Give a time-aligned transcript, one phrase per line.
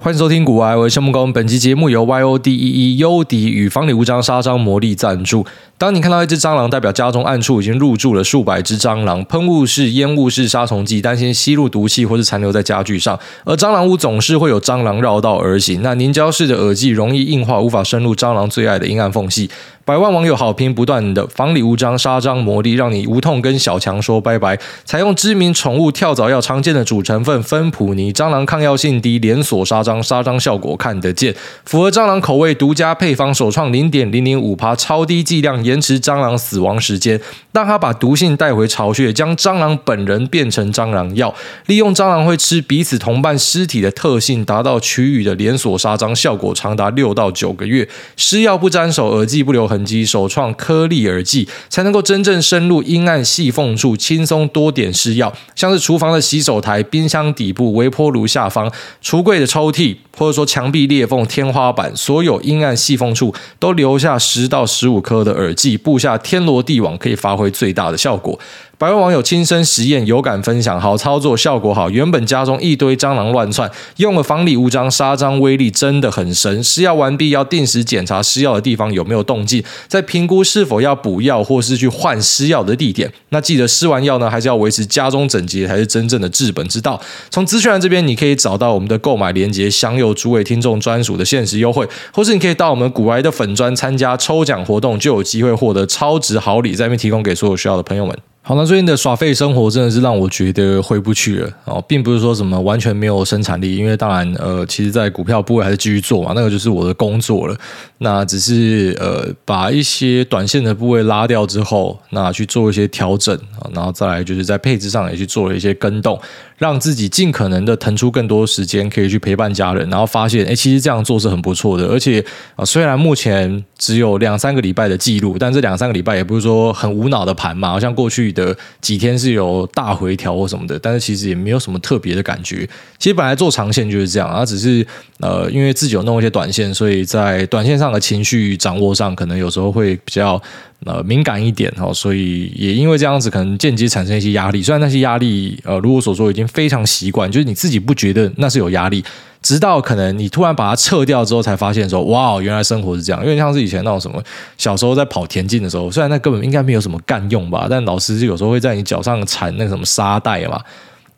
[0.00, 1.32] 欢迎收听《古玩》，我是谢孟恭。
[1.32, 5.44] 本期节目由 YODEE 优迪与房里无章杀蟑魔力赞助。
[5.76, 9.24] 当你看到一只蟑螂，代表家中暗处已经入住了数百只蟑螂。
[9.24, 13.18] 喷雾式、烟雾式杀虫剂，担心吸入毒气或是残留在家具上。
[13.44, 15.82] 而蟑螂屋总是会有蟑螂绕道而行。
[15.82, 19.50] 那凝胶式的耳剂容易硬化，无法深入蟑螂最爱的阴暗缝隙。
[19.88, 24.58] 百万网友好评不断的房里无蟑杀蟑魔力，让你无痛跟小强说拜拜。
[24.84, 31.34] 采用知名宠物跳蚤药常见的主成分芬普尼，蟑螂抗药性低，连锁杀蟑，杀蟑效果看得见。
[31.64, 37.18] 符合蟑螂口味，独家配方，首创零点零零五趴超低剂量，延迟蟑螂死亡时间，
[37.52, 41.34] 让它把毒性带回巢穴，将蟑螂本人变成蟑螂药，
[41.64, 47.88] 利用蟑螂会吃彼此同伴尸体的特性，达到区域的连锁杀蟑效果，长达六到九个月。
[48.18, 49.77] 施药不沾手，耳剂不留痕。
[50.06, 55.32] 首创颗粒耳剂，才能够真正深入阴暗细缝处，轻松多点施药。
[55.54, 68.38] 像是厨房的洗手台、冰箱底部、微波炉下方、橱柜的抽屉，或者说墙壁裂缝、天花板，所有阴暗细缝处都留下十到十五颗的耳剂，布下天罗地网，可以发挥最大的效果。
[68.78, 71.90] 百万网友亲身实验，有感分享，好操作，效果好。
[71.90, 76.62] 原本家中一堆蟑螂乱窜，用了房里无蟑杀蟑，威力真的很神。
[76.62, 83.12] 施药完毕，要定时检查施药的地方有没有动静，再评估是否要补药或是去换施药的地点。
[83.30, 87.00] 那记得施完药呢，还是要维持家中整洁，才是真正的治本之道。
[87.30, 98.16] 从资讯栏这边，你可以找到我们的购买链接，享有诸位听众专属的限时优惠，或是你可以到我们股癌的粉专参加抽奖活动，就有机会获得超值好礼，在这边提供给所有需要的朋友们。
[98.48, 107.54] 好，那最近的耍废生活真的是让我觉得回不去了哦，并不是说什么完全没有生产力，因为当然呃，其实，在股票部位还是继续做嘛，那个就是我的工作了。
[107.98, 116.18] 那只是呃，把一些短线的部位拉掉之后，那去做一些调整啊，然后再来就是在配置上也去做了一些更动，
[116.58, 121.86] 让自己尽可能的腾出更多时间，可以去陪伴家人，然后发现，哎，其实这样做是很不错的。
[121.86, 128.28] 而且啊，虽然目前只有两三个礼拜的记录，但这两三个礼拜也不是说很无脑的盘嘛，好像过去。
[128.38, 132.68] 的几天是有大回调或什么的，但是其实也没有什么特别的感觉。
[132.98, 134.86] 其实本来做长线就是这样，啊，只是
[135.20, 140.40] 呃，因为自己有弄一些短线，所以在短线上的情绪掌握上，可能有时候会比较
[140.84, 141.92] 呃敏感一点哦。
[141.92, 144.62] 所以也因为这样子，可能间接产生一些压力。
[144.62, 149.04] 虽然那些压力，呃，如我所说，已经非常习惯，就是你自己不觉得那是有压力。
[149.40, 153.22] 直到可能你突然把它撤掉之后，才发现说，哇，原来生活是这样。
[153.22, 154.20] 因为像是以前那种什么
[154.56, 160.60] 小时候在跑田径的时候，虽然那根本应该没有什么干用吧，但老师就有时候会在你脚上缠那个什么沙袋嘛。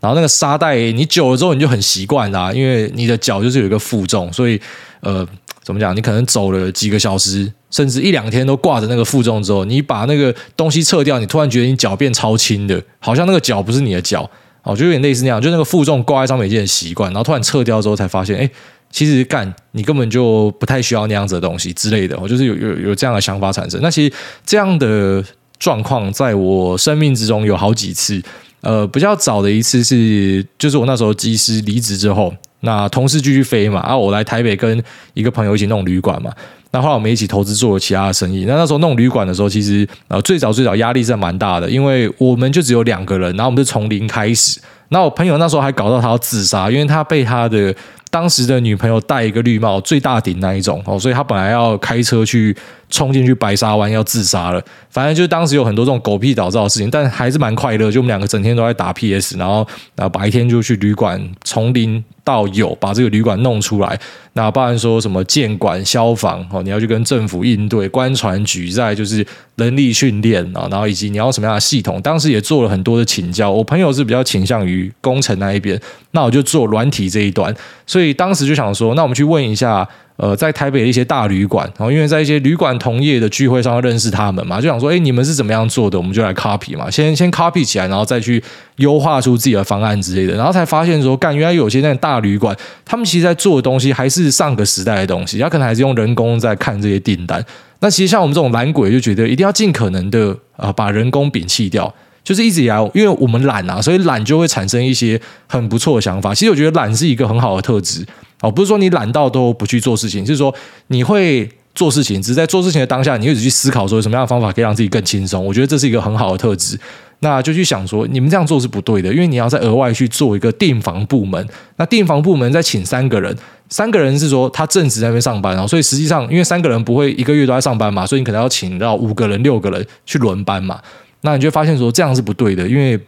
[0.01, 4.61] 然后那个沙袋你久了之后你就很习惯啦，因为你的脚就是有一个负重，所以
[5.01, 5.27] 呃，
[5.63, 5.95] 怎么讲？
[5.97, 14.29] 你可能走了几个小时，甚至一两天都挂着那个负重之后，你把那个东西撤掉，你突然觉得你脚变超轻的，好像那个脚不是你的脚。
[14.63, 18.51] 哦，就有点类似那样，就那个负重挂在上面已经很习惯，然后突然撤掉之后才发现，哎，
[18.91, 22.15] 其实干你根本就不太需要那样子的东西之类的。
[22.21, 23.81] 我就是有有有这样的想法产生。
[23.83, 24.13] 那其实
[24.45, 25.25] 这样的
[25.59, 28.23] 状况在我生命之中有好几次。
[28.61, 34.83] 呃，比较早的一次是，就是我那时候机师离职之后，那同事继续飞嘛，然后我来台北跟
[35.15, 36.31] 一个朋友一起弄旅馆嘛。
[36.73, 38.45] 那后来我们一起投资做了其他的生意。
[38.47, 44.61] 那那时候弄旅馆的时候，其实呃最早最早压力是蛮大的，因为我们就只有两个人，然后我们是从零开始。
[44.91, 47.75] 那我朋友那时候还搞到他要自杀，因为他被他的
[48.11, 52.57] 当时的女朋友戴一个绿帽，最大顶那一种哦，所以他本来要开车去。
[52.91, 57.91] 冲进去白沙湾要自杀了，反正就是当时有很多这种狗屁倒灶的事情，但还是蛮快乐。
[57.91, 63.99] 就我们两个整天都在打 PS，然后然后白天就去旅馆从零到有把这个旅馆弄出来。
[64.33, 69.27] 那包含说什么建管、消防哦，你要去跟政府应对，官船局在就是
[69.57, 73.51] 人力训练啊，然后以及你要什么样的系统，当时也做了很多的请教。
[73.51, 75.81] 我朋友是比较倾向于工程那一边，
[76.13, 77.55] 那我就做软体这一端，
[77.87, 79.89] 所以当时就想说，那我们去问一下。
[80.23, 85.97] 呃，在台北的一些大旅馆，然后因为在一些旅馆同业的聚会上认识他们嘛，就想说，哎，你们是怎么样做的？
[85.97, 88.43] 我们就来 copy 嘛，先先 copy 起来，然后再去
[88.77, 90.37] 优化出自己的方案之类的。
[90.37, 92.55] 然后才发现说，干，原来有些那大旅馆，
[92.85, 97.43] 他们其实在做的东西还是上个时代的东西，他可能还是用人工在看这些订单。
[97.79, 101.91] 那其实像我们这种懒鬼就觉得一定要尽可能的、呃，把人工摒弃掉。
[102.23, 106.35] 就是一直以来，因为我们懒啊，所以懒就会产生一些很不错的想法。
[106.35, 108.07] 其实我觉得懒是一个很好的特质。
[108.41, 110.55] 哦，不是说你懒到都不去做事情，是说
[110.89, 115.45] 你会做事情，只是在做事情的当下，你一直去思考说有什么样的方法可以让自己更轻松。
[115.45, 116.79] 我觉得这是一个很好的特质。
[117.23, 121.47] 那就去想说，你们这样做是不对的，因为你要再额外去做一个订房部门。
[121.77, 123.37] 那订房部门再请三个人，
[123.69, 130.81] 三个人是说他正职在那边上班，然后所以实际上因为三个人不会一个月都在上班嘛，所以你可能要请到五个人、六个人去轮班嘛。
[131.21, 132.99] 那你就发现说这样是不对的，因为。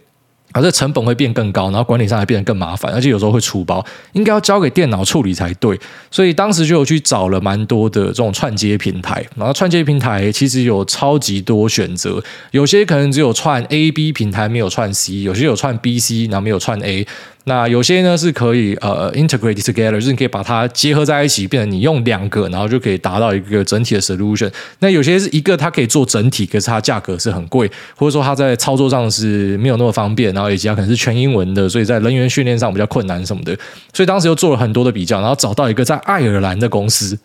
[0.53, 3.83] 而，这成本会变更高，然后管理上还变得更麻烦，而且有时候会出包，
[4.13, 5.77] 应该要交给电脑处理才对。
[6.11, 17.05] 所以当时就有去找了蛮多的这种串接平台，然后串接平台其实有超级多选择，有些可能只有串 A B 平台没有串 C，有些有串 B C，然后没有串 A。
[17.45, 24.49] 那有些呢是可以呃 integrate together，就是你可以把它结合在一起，变成你用两个，然后就可以达到一个整体的 solution。
[24.79, 33.53] 那有些是一个它可以做整体，可是它价格是很贵，或者说它在操作上是没有那么方便，然后以及它可能是全英文的，所以在人员训练上比较困难什么的。
[33.93, 37.19] 所以当时又做了很多的比较，然后找到一个在爱尔兰的公司，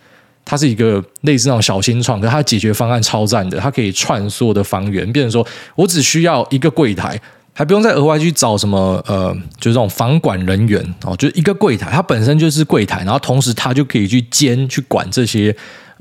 [0.44, 7.16] 它是一个类似那种小新创，可是它解决方案超赞的，它可以串所有的房源，变成说我只需要一个柜台。
[7.58, 15.52] 还不用再额外去找什么呃，就是这种房管人员哦，就是一个柜台，它本身就是柜台，然后同时它就可以去监去管这些。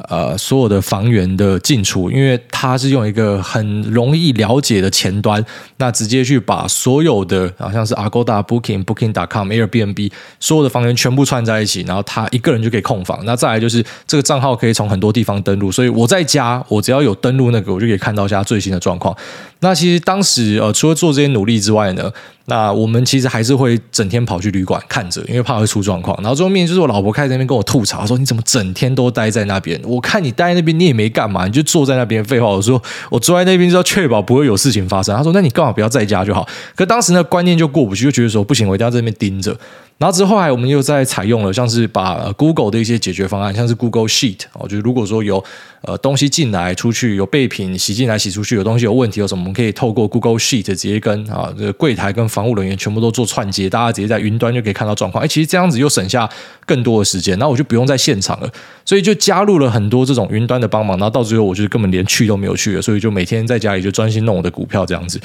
[0.10, 5.44] 呃，所有的房源的进出，因为它是用一个很容易了解的前端，
[5.78, 13.20] 那直接去把所有的，好像是 Agoda、Booking、Booking.com、Airbnb 所有的房源全部串在一起，然后他一个人就可以控房。
[13.26, 19.16] 那再来就是这个账号可以从很多地方登录，所以我在家，我只要有登录那个，我就可以看到一下最新的状况。
[19.62, 22.12] 那其实当时呃，除了做这些努力之外呢，
[22.46, 26.16] 那我们其实还是会整天跑去旅馆看着，因为怕会出状况。
[26.22, 29.82] 然后最后面就是我老婆开始在那边跟我吐槽说：“你怎么整天都待在那边？
[29.88, 39.58] 我看你待在那边，你也没干嘛，你就坐在那边废话。”我说：“我坐在那边就要确保不会有事情发生。”他说：“那你干嘛不要在家就好？”可当时那观念就过不去，就觉得说不行，我一定要在那边盯着。
[39.98, 45.44] 然后之后，来我们又在采用了像是把 Google 的一些解决方案，像是 Google Sheet 哦，就是如果说有
[45.82, 55.24] 呃东西进来、出去，有备品洗进来、洗出去，有东西有问题有什么，我们可以透过 Google Sheet 直接跟啊这个柜台跟防务人员全部都做串接，大家直接在云端就可以看到状况。
[55.24, 56.30] 哎，其实这样子又省下
[56.68, 58.48] 更多的时间，那我就不用在现场了，
[58.86, 60.96] 所以就加入了很多这种云端的帮忙。
[61.00, 65.20] 然后到最后，我就根本连去都没有去了，所以就每天在家里就专心弄我的股票这样子。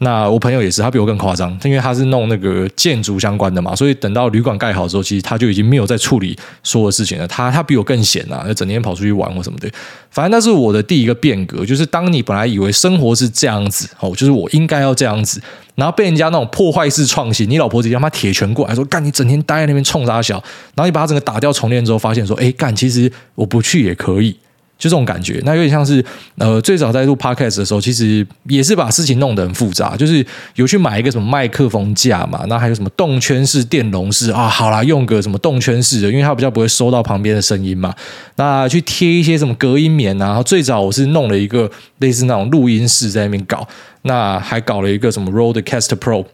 [0.00, 5.02] 那我朋友也是，他比我更夸张，因为他是弄那个建筑相关的嘛，所以等到旅馆盖好之后。
[5.08, 9.70] 其实他就已经没有在处理所有事情了，他他比我更闲啊，就整天跑出去玩或什么的。
[10.10, 15.40] 反正那是我的第一个变革，就是当你本来以为生活是这样子哦，就是我应该要这样子，
[15.76, 20.34] 然后被人家那种破坏式创新，你老婆直接他妈铁拳过来说干，你整天待在那边冲啥小，
[20.74, 24.36] 然后你把他整个打掉重练之后，发现说哎干，其实我不去也可以。
[24.78, 26.02] 就这种感觉，那有点像是
[26.36, 37.92] 呃，最早在录 podcast 的时候，其实也是把事情弄得很复杂，就是有去买一个什么麦克风架嘛，那还有什么动圈式电容式啊，好啦，用个什么动圈式的，因为它比较不会收到旁边的声音嘛。
[38.36, 43.66] 那去贴一些什么隔音棉啊，然后最早我是弄了一个类似那种录音室在那边搞，
[44.02, 46.24] 那还搞了一个什么 r o d e c a s t Pro。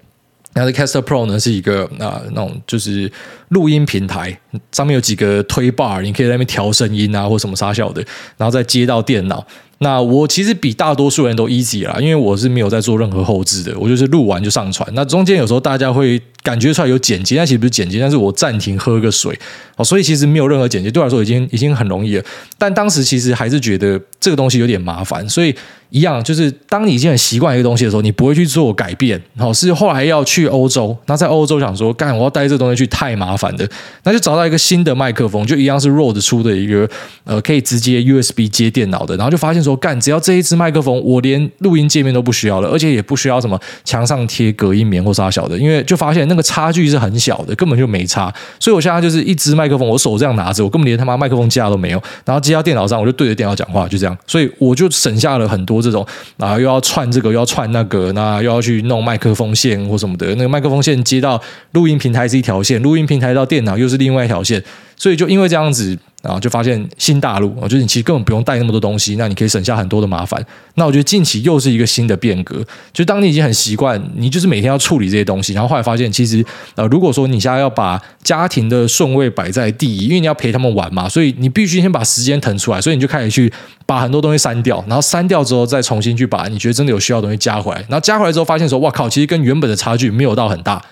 [0.54, 3.10] 然后 Caster Pro 呢是一个啊那种就是
[3.48, 4.40] 录音平台，
[4.72, 8.00] 上面有几个推把儿你可以在那边调声音啊或什么沙效的，
[8.38, 9.46] 然后再接到电脑。
[9.78, 14.88] 那我其实比大多数人都 easy 啦，因为我是没有在做任何后置的，我就是录完就上传。
[14.94, 19.38] 那中间有时候大家会感觉出来有剪辑，但其实不是剪辑，但是我暂停喝个水
[19.76, 22.24] 哦，所以其实没有任何剪辑，对我来说已经已经很容易了。
[22.56, 25.54] 但当时其实还是觉得这个东西有点麻烦，所以
[25.90, 29.20] 一样就是当你已经很习惯一个东西的时候，你不会去做改变。
[29.36, 33.68] 好，是后来要去欧洲，那在欧洲想说，干我要带这个东西去太麻烦的，
[34.04, 36.88] 那就找到一个新的麦克风，就一样是 r o d 出的一个
[37.24, 48.32] 呃可以直接 USB 接电脑的，然后就发现说，干只要这一支麦克风，我连录音界面都不需要了，而且也不需要什么墙上贴隔音棉或啥小的，因为就发现那个差距是很小的，根本就没差。
[48.60, 54.16] 所以我现在就是一支麦克风，我手这样拿着，我根本连他妈麦克风架都没有，然后接到电脑上，我就对着电脑讲话，就这样。
[54.26, 56.06] 所以我就省下了很多这种
[56.36, 60.26] 啊，又要串这个，又要串那个，那又要去弄麦克风线或什么的。
[60.34, 61.40] 那个麦克风线接到
[61.72, 64.62] 录音平台是一条线，录音平台到电脑又是另外一条线。
[64.96, 65.98] 所以就因为这样子。
[66.24, 70.44] 然后就发现新大陆，我觉得你其实根本不用带那么多东西，那你可以省下很多的麻烦。
[70.76, 83.52] 那我觉得近期又是一个新的变革，就当你已经很习惯，你就是每天要处理这些东西，然后后来发现其实呃，如果说你现在要把家庭的顺位摆在第一，因为你要陪他们玩嘛，所以你必须先把时间腾出来，所以你就开始去
[83.84, 90.82] 把很多东西删掉，然后删掉之后再重新去把你觉得真的有需要的东西加回来，然后加回来之后发现说，哇靠，其实跟原本的差距没有到很大。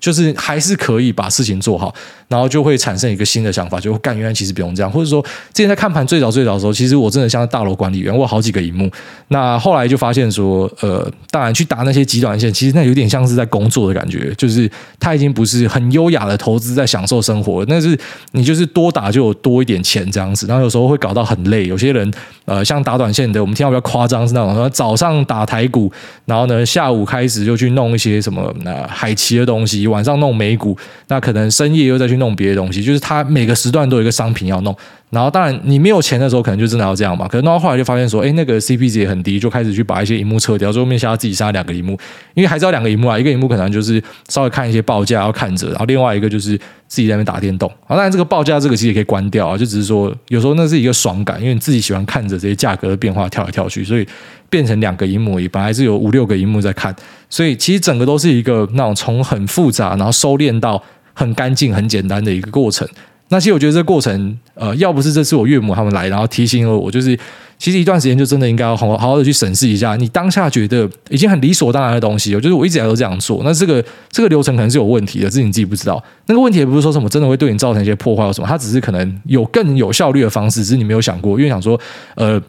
[0.00, 1.94] 就是还是可以把事情做好，
[2.28, 8.90] 然后就会产生一个新的想法，就干，原来其实不用这样，或者说之前在看盘最早最早的时候，其实我真的像大楼管理员，我好几个荧幕。
[9.28, 17.98] 那后来就发现说，呃，当然去打那些极短线，其实那有点像是在工作的感觉，就是他已经不是很优雅的投资，在享受生活，那是
[18.32, 21.66] 你就是多打就有多一点钱这样子，然后有时候会搞到很累。
[21.66, 22.10] 有些人
[22.46, 25.92] 呃，像打短线的，我们听到比较夸张是那种说早上打台股，
[26.24, 29.89] 然后呢下午开始就去弄一些什么那、海奇的东西。
[29.90, 30.76] 晚上弄美股，
[31.08, 34.74] 那可能深夜又再去弄别的东西，就是他每个时段都有一个商品要弄。
[35.10, 37.26] 然后当然你没有钱的时候，可能就真的要这样嘛。
[37.26, 41.98] 可能弄到后来就发现说，哎，那个 CP 值也很低，就开始去把一些荧幕撤掉，最后面下自己杀两个荧幕，
[42.34, 46.56] 因为还是要两个荧幕啊，一个荧幕可能就是稍微看一些报价要看着，然后另外一个就是
[46.86, 47.68] 自己在那边打电动。
[47.88, 54.06] 啊，当然这个报价这个其实也可以关掉啊，就只是说有时候那是一个爽感，因为你自己喜欢看着这些价格的变化跳来跳去，所以
[54.50, 56.94] 变成两个荧幕，本来是有五六个荧幕在看，
[57.30, 60.82] 所以其实整个都是一个那种从很复杂，然后收敛到
[61.14, 62.86] 很干净、很简单的一个过程。
[63.32, 67.16] 那其实我觉得这个过程，呃，要不是这次我岳母他们来，然后提醒了我，就是
[67.58, 76.02] 其实一段时间就真的应该要好好好的去审视一下，你当下觉得已经很理所当然的东西，就是我一直以来都这样做，那这个这个流程可能是有问题的，是你自己不知道。
[76.26, 81.80] 那个问题也不是说什么真的会对你造成一些破坏或什么，它只是可能有更有效率的方式，只是你没有想过，因为想说，
[82.16, 82.42] 呃。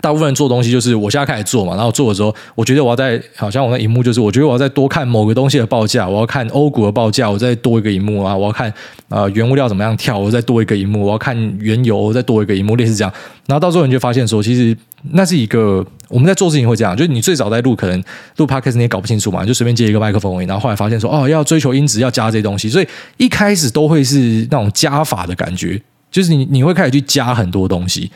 [0.00, 8.70] 大部分人做东西就是我现在开始做嘛，然后做的时候，我觉得我要在好像我那荧幕就是，我觉得我要再多看某个东西的报价，我要看欧股的报价，我再多一个荧幕啊，我要看
[9.08, 13.10] 呃原物料怎么样跳，我再多一个荧幕，我要看原油，我再多一个荧幕，类似这样。
[13.46, 14.76] 然后到时候你就发现说，其实
[15.12, 18.02] 那是一个我们在做事情会这样，就是你最早在录可能
[18.36, 22.86] 录 podcast 你也搞不清楚嘛，就随便接一个麦克风而已，然后后来发现说哦要追求音质要加这些东西，所以
[23.16, 28.10] 一开始都会是那种加法的感觉，就是你你会开始去加很多东西。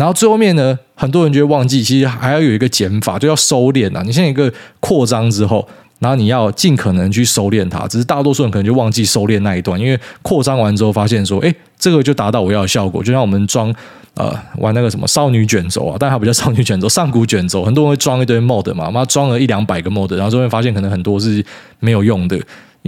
[0.00, 4.02] 然后最后面呢，很多人就会忘记，其实还要有一个减法，就要收敛啊。
[4.02, 7.86] 你现在一个扩张之后，然后你要尽可能去收敛它。
[7.86, 13.04] 只是大多数人可能就忘记收敛那一段，因为扩张完之后发现说，哎，这个就达到我要的效果。
[13.04, 13.70] 就像我们装
[14.14, 21.44] 呃玩那个什么少女卷轴啊，但它不叫少女卷轴，上古卷轴，很多人会装一堆 mod 嘛，妈装了一两百个 mod，然后最后面发现可能很多是
[21.78, 22.40] 没有用的。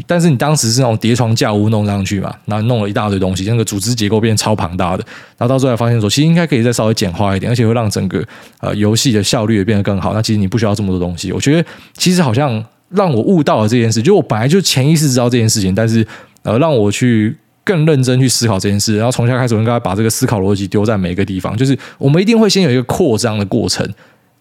[0.06, 5.04] 但是你当时是那种叠床架屋弄上去嘛，然后弄了一大堆东西，那个组织结构变超庞大的，
[5.36, 8.24] 然后到最后发现说，其实应该可以再稍微简化一点，而且会让整个
[8.60, 10.14] 呃游戏的效率也变得更好。
[10.14, 11.30] 那其实你不需要这么多东西。
[11.30, 16.06] 我觉得其实好像让我悟到了这件事，就我本来就潜意识知道这件事情，但是
[16.42, 23.86] 呃让我去更认真去思考这件事，然后从现在开始我应该把这个思考逻辑丢在每一个地方，就是我们一定会先有一个扩张的过程。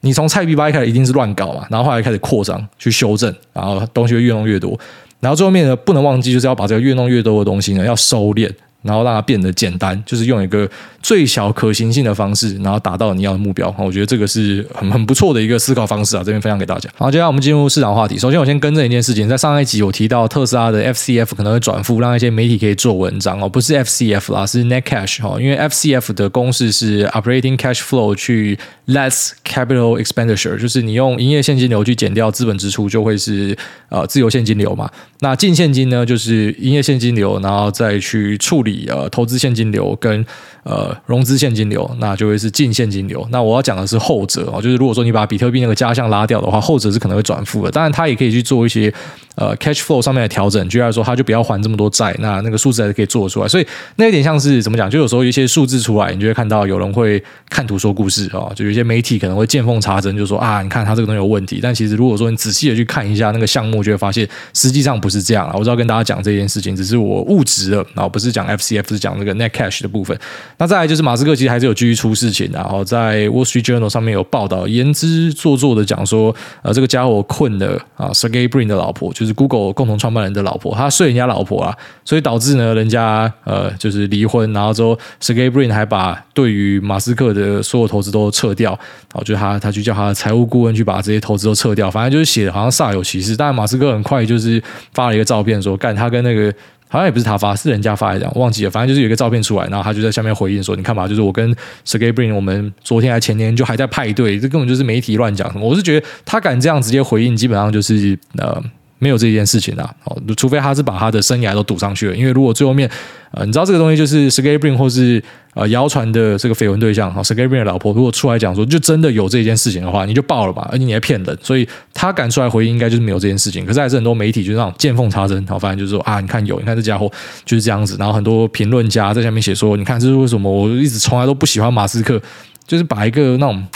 [0.04, 4.80] 你从菜逼吧开始一定是乱搞嘛，然后后来开始扩张去修正，然后东西会越弄越多。
[5.22, 8.52] 然后最后面呢，不能忘记，就是要把这个越弄越多的东西呢，要收敛。
[8.82, 10.70] 然后让它变得简单，就是用一个
[11.02, 13.74] 最小可行性的方式，然后达到你要的目标。
[13.78, 16.90] 我觉得这个是很很不错的一个思考方式啊，这边分享给大家。
[16.96, 18.18] 好，接下来我们进入市场话题。
[18.18, 28.58] 首先，我先更正一件事情，在上一集我提到特斯拉的 FCF 可能会转负，让一些媒体可以做文章哦，不是 FCF 啦，是 Net Cash 哈，因为 FCF 的公式是 Operating Cash Flow 去
[28.88, 33.56] Less Capital Expenditure，就是你用营业现金流去减掉资本支出，就会是
[33.90, 34.90] 呃自由现金流嘛。
[35.20, 38.71] 那净现金呢，就是营业现金流，然后再去处理。
[38.88, 40.26] 呃，投资现金流跟
[40.64, 43.28] 呃融资现金流，那就会是净现金流。
[43.32, 47.72] 那我要讲的是后者哦，就是如果说你把比特币那个加项拉掉的话，后者是可能会转负的。
[47.72, 48.94] 当然，它也可以去做一些
[49.36, 53.48] 呃 cash flow 上面的调整，就来说它就不要还这么多债，那那个数字还是可以做出来。
[53.48, 54.90] 所以那有点像是怎么讲？
[54.90, 61.60] 就有时候一些数字出来，你就会看到有人会看图说故事啊，就有一些媒体可能会见缝插针，就说啊，你看它这个东西有问题。
[61.64, 65.54] 但其实如果说你仔细的去看一下那个项目，就会发现实际上不是这样啊。
[65.56, 68.42] 我知道跟大家讲这件事情，只是我误植了，然后不是讲。
[68.62, 70.18] CF 是讲这个 net cash 的部分，
[70.58, 81.76] 那再来就是马斯克其实还是有继续出事情，然后在 Wall Street Journal 上面有报道，言之做作的讲说，呃，这个家伙困了啊，Sergey Brin 的老婆，就是 Google 共同创办人的老婆，他睡人家老婆啊，
[82.06, 88.80] 所以导致呢，人家呃就是离婚，然后之后 Sergey Brin 还把对于马斯克的所有投资都撤掉，然
[89.14, 94.62] 后就他他去叫他的财务顾问去把这些投资都撤掉，反正就是写的好像煞有其事，但马斯克很快就是
[94.94, 96.54] 发了一个照片说，干他跟那个。
[96.92, 98.70] 好像也不是他发，是人家发来的，忘记了。
[98.70, 101.50] 反正就是有一个照片出来，然后他就在下面回应说：“你看吧，就是我跟
[101.86, 108.62] s e g e y Brin，我们昨天还前天就还在派对，这根本就是媒体乱讲什么。”我是觉得他敢这样直接回应，基本上就是呃。
[109.04, 112.88] 没有这件事情啊，哦，除非他是把他的生涯都赌上去了，因为如果最后面，
[113.32, 115.20] 呃，你知道这个东西就是 s e g e y Brin 或是
[115.54, 123.66] 呃谣传的这个绯闻对象，哈 s e g a b r i 的老婆如果出来讲说就真的有这件事情的话，你就爆了吧，而且你还骗人，所以他敢出来回应，应该就是没有这件事情。
[123.66, 127.12] 可是还是很多媒体就是那种见缝插针，好，反正就是说啊，你看有，你看这家伙
[127.46, 130.52] 就是这样子，然后很多评论家在下面写说，你看这是为什么？
[130.52, 132.22] 我一直从来都不喜欢马斯克，
[132.66, 133.68] 就是把一个那种。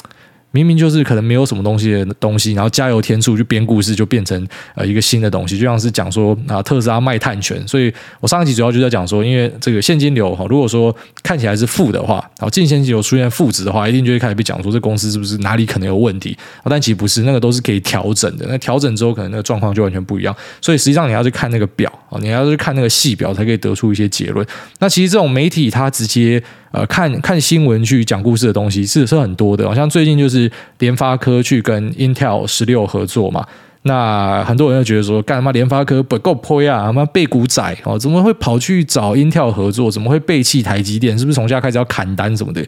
[0.55, 24.47] 明明就是可能没有什么东西的东西，然后加油添醋就编故事，就变成呃一个新的东西，就像是讲说啊特斯拉卖碳权，所以我上一集主要就在讲说，因为这个现金流哈，如果说看起来是负的话，然后净现金流出现负值的话，一定就会开始被讲说这公司是不是哪里可能有问题，但其实不是，那个都是可以调整的，那调整之后可能那个状况就完全不一样，所以实际上你要去看那个表啊，你要去看那个细表才可以得出一些结论。
[24.79, 26.41] 那其实这种媒体它直接。
[26.75, 33.45] 呃，看看新闻去讲故事的东西是是很多的，好像最近就是联发科去跟 Intel 十六合作嘛，
[33.83, 36.83] 那很多人就觉得说，干嘛联发科不够破呀？
[36.83, 39.89] 他妈背股仔哦，怎么会跑去找 Intel 合作？
[39.89, 41.17] 怎么会背弃台积电？
[41.17, 42.61] 是不是从现在开始要砍单什么的？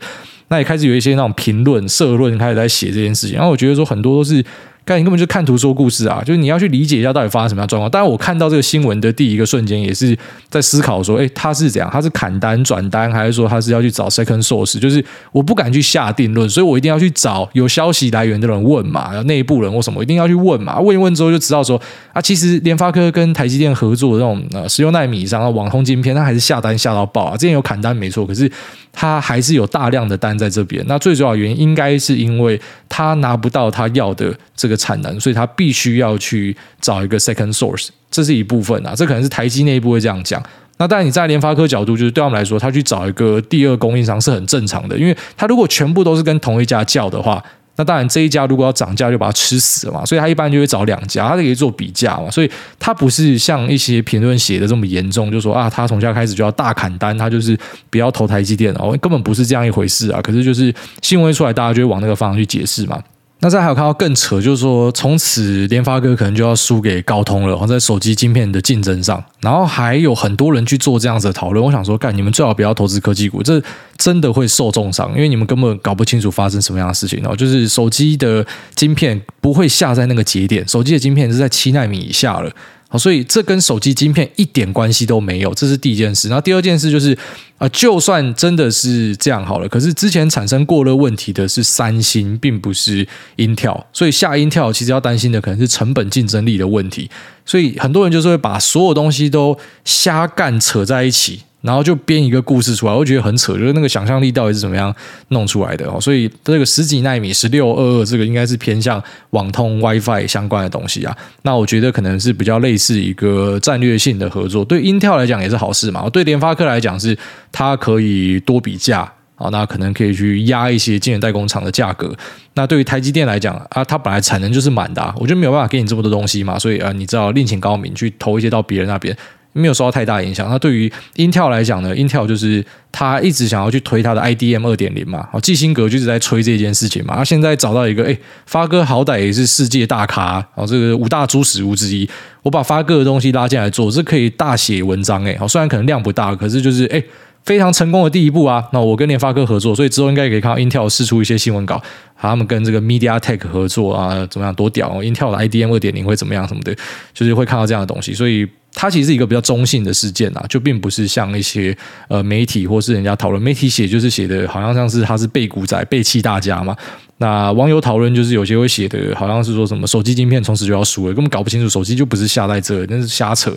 [0.48, 3.36] 那也开始有一些那种评论、社论开始在写这件事情。
[3.36, 4.42] 然后我觉得说，很多都是。
[4.88, 6.24] 看你根本就看图说故事啊！
[6.26, 7.92] 就是你要去理解一下到底发生什么样状况。
[7.92, 10.18] 当然，我看到这个新闻的第一个瞬间，也是
[10.50, 11.90] 在思考说：诶，他是怎样？
[11.92, 14.80] 他是砍单转单，还是说他是要去找 second source？
[14.80, 15.04] 就是
[15.34, 20.80] 我不敢去下定论，所以我一定要去找有消息来源的人问嘛，内部人或什么，一定要去问嘛。
[20.80, 21.80] 问一问之后就知道说
[22.14, 27.36] 啊，其实联发科跟台积电合作的那种呃十六纳米以上的网通晶片，他还是下单下到爆啊！
[27.36, 28.50] 之前有砍单没错，可是
[28.94, 30.82] 他还是有大量的单在这边。
[30.88, 38.94] 那最主要原因应该是因为他拿不到他要的这个产能，所以他必须要去找一个 second source，这是一部分啊。
[38.96, 40.42] 这可能是台积内部会这样讲。
[40.78, 47.44] 那当然你在联发科角度，就是对他们来说，他去找一个第二供应商是很正常的，因为他如果全部都是跟同一家叫的话。
[47.80, 50.04] 那当然，这一家如果要涨价，就把它吃死了嘛。
[50.04, 52.28] 所以他一般就会找两家，他就可以做比价嘛。
[52.32, 57.56] 所以他不是像一些评论写的这么严重，就说啊，他从现在开始就要大砍单，他就是
[57.92, 60.20] 不要投台积电哦，根本不是这样一回事啊。
[60.24, 63.00] 可是就是新闻一出来，大家就会往那个方向去解释嘛。
[63.40, 71.64] 那再还有看到更扯，就是说从此联发科可能就要输给高通了，然后在手机晶片的竞争上，然后还有很多人去做这样子的讨论。
[71.64, 73.62] 我想说，干你们最好不要投资科技股，这
[73.98, 77.36] 真的会受重伤，因为你们根本搞不清楚发生什么样的事情然后。
[77.36, 82.52] 就是手机的晶片不会下在那个节点，手机的晶片是在七纳米以下了。
[82.90, 86.30] 好，所以这跟手机晶片一点关系都没有，这是第一件事。
[86.30, 87.18] 那第二件事就是，
[87.58, 97.10] 啊，就算真的是这样好了，可是之前产生过热问题的是三星，并不是 Intel，所以下 Intel 其实要担心的可能是成本竞争力的问题。
[97.46, 101.42] 所以很多人就是会把所有东西都瞎干扯在一起。
[101.68, 104.96] 然后就编一个故事出来，我觉得很扯，就是那个想象力到底是怎么样
[105.28, 105.86] 弄出来的。
[106.00, 111.14] 所以这个十几奈米、十六二二，这个应该是偏向网通 WiFi 相关的东西啊。
[111.42, 116.10] 那我觉得可能是比较类似一个战略性的合作，对 Intel 来讲也是好事嘛。
[116.10, 117.18] 对联发科来讲是
[117.52, 119.02] 它可以多比价
[119.36, 122.16] 啊，那可能可以去压一些晶圆代工厂的价格。
[122.54, 126.58] 那对于台积电来讲啊，它本来产能就是满的啊，我就没有办法给你这么多东西嘛。
[126.58, 129.16] 所以啊，你知道另请高明去投一些到别人那边。
[129.58, 130.50] 没有受到太大影响。
[130.50, 137.16] 那对于 Intel 来讲呢，Intel 就是他一直想要去推他的 IDM 二点零嘛，哦，基辛格就是在吹这件事情嘛。
[137.16, 142.08] 他现在找到一个，哎，发哥好歹也是世界大咖，哦，这个五大猪食物之一，
[142.44, 145.36] 我把发哥的东西拉进来做，这可以大写文章哎。
[145.38, 147.04] 好，虽然可能量不大，可是就是哎，
[147.48, 148.64] 非常成功的第一步啊。
[148.74, 151.82] 那我跟联发科合作，所以之后应该也可以看到 Intel 释出一些新闻稿，
[152.16, 156.76] 他们跟这个 Media Tech 合作啊，怎么样多屌？Intel 的 IDM 二点零会怎么样什么的，
[157.14, 158.48] 就是会看到这样的东西，所以。
[158.80, 161.76] 它其实是一个比较中性的事件啊，就并不是像一些
[162.10, 166.76] 呃媒体或是人家讨论，媒体写就是写的好像像是他是背股仔背弃大家嘛。
[167.20, 173.52] 那网友讨论就是有些会写的，好像是说什么手机晶片从此就要输了，根本搞不清楚手机就不是下在这，那是瞎扯。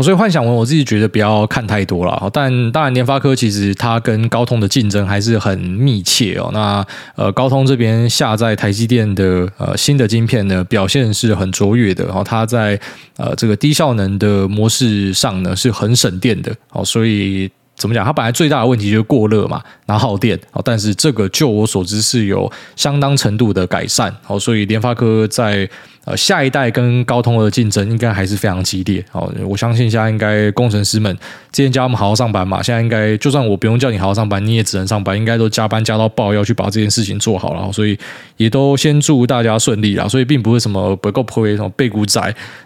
[0.00, 2.28] 所以幻想文我自己觉得不要看太多了。
[2.32, 6.50] 但当然联发科其实它跟高通的竞争还是很密切哦。
[6.52, 12.04] 那呃高通这边下在台积电的呃新的晶片呢，表现是很卓越的。
[12.06, 12.78] 然后它在
[13.16, 16.52] 呃这个低效能的模式上呢是很省电的。
[16.72, 17.48] 哦，所以。
[17.76, 18.04] 怎么讲？
[18.04, 20.38] 它本来最大的问题就是过热嘛，然后耗电。
[20.64, 24.14] 但是这个就我所知是有相当程度的改善。
[24.22, 25.68] 好，所以联发科在。
[26.04, 29.32] 呃，下一代跟高通的竞争应该还是非常激烈哦。
[29.46, 31.16] 我相信现在应该工程师们
[31.50, 37.72] 之前叫他们好好上班嘛，现在应该就算我不用叫你好好上班，你也只能上班，应该都加班加到爆，要去把这件事情做好了。
[37.72, 37.98] 所以
[38.36, 40.06] 也都先祝大家顺利啦。
[40.06, 42.20] 所以并不是什么不够破，什么背股仔，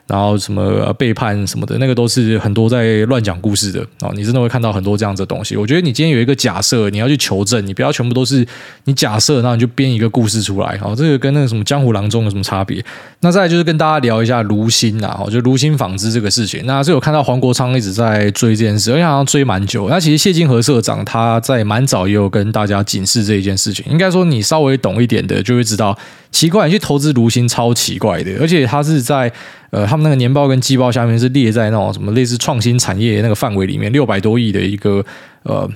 [0.07, 4.13] 然后什么背叛什么的，那个都是很多在乱讲故事的哦。
[4.17, 5.57] 你真的会看到很多这样子的东西。
[5.57, 8.45] 我觉得你今天有一个假设，你要去求证，你不要全部都是
[8.85, 10.77] 你假设，然后你就编一个故事出来。
[10.83, 12.85] 哦，这个跟那个什么江湖郎中有什么差别？
[13.21, 16.63] 那那再就是跟大家聊一下卢芯啊，就卢芯纺织这个事情。
[16.65, 19.87] 那这有看到黄国昌一直在追这件事，而且好像追蛮久。
[19.91, 23.85] 那其实谢金河社长他在蛮早也有跟大家警示这一件事情。
[23.91, 25.95] 应该说你稍微懂一点的就会知道，
[26.33, 29.31] 奇怪，你去投资卢芯超奇怪的，而且他是在
[29.69, 35.05] 呃他们那个年报跟季报下面是列在那种什么类似创新产业那个范围里面，六百多亿的一个
[35.43, 35.69] 呃。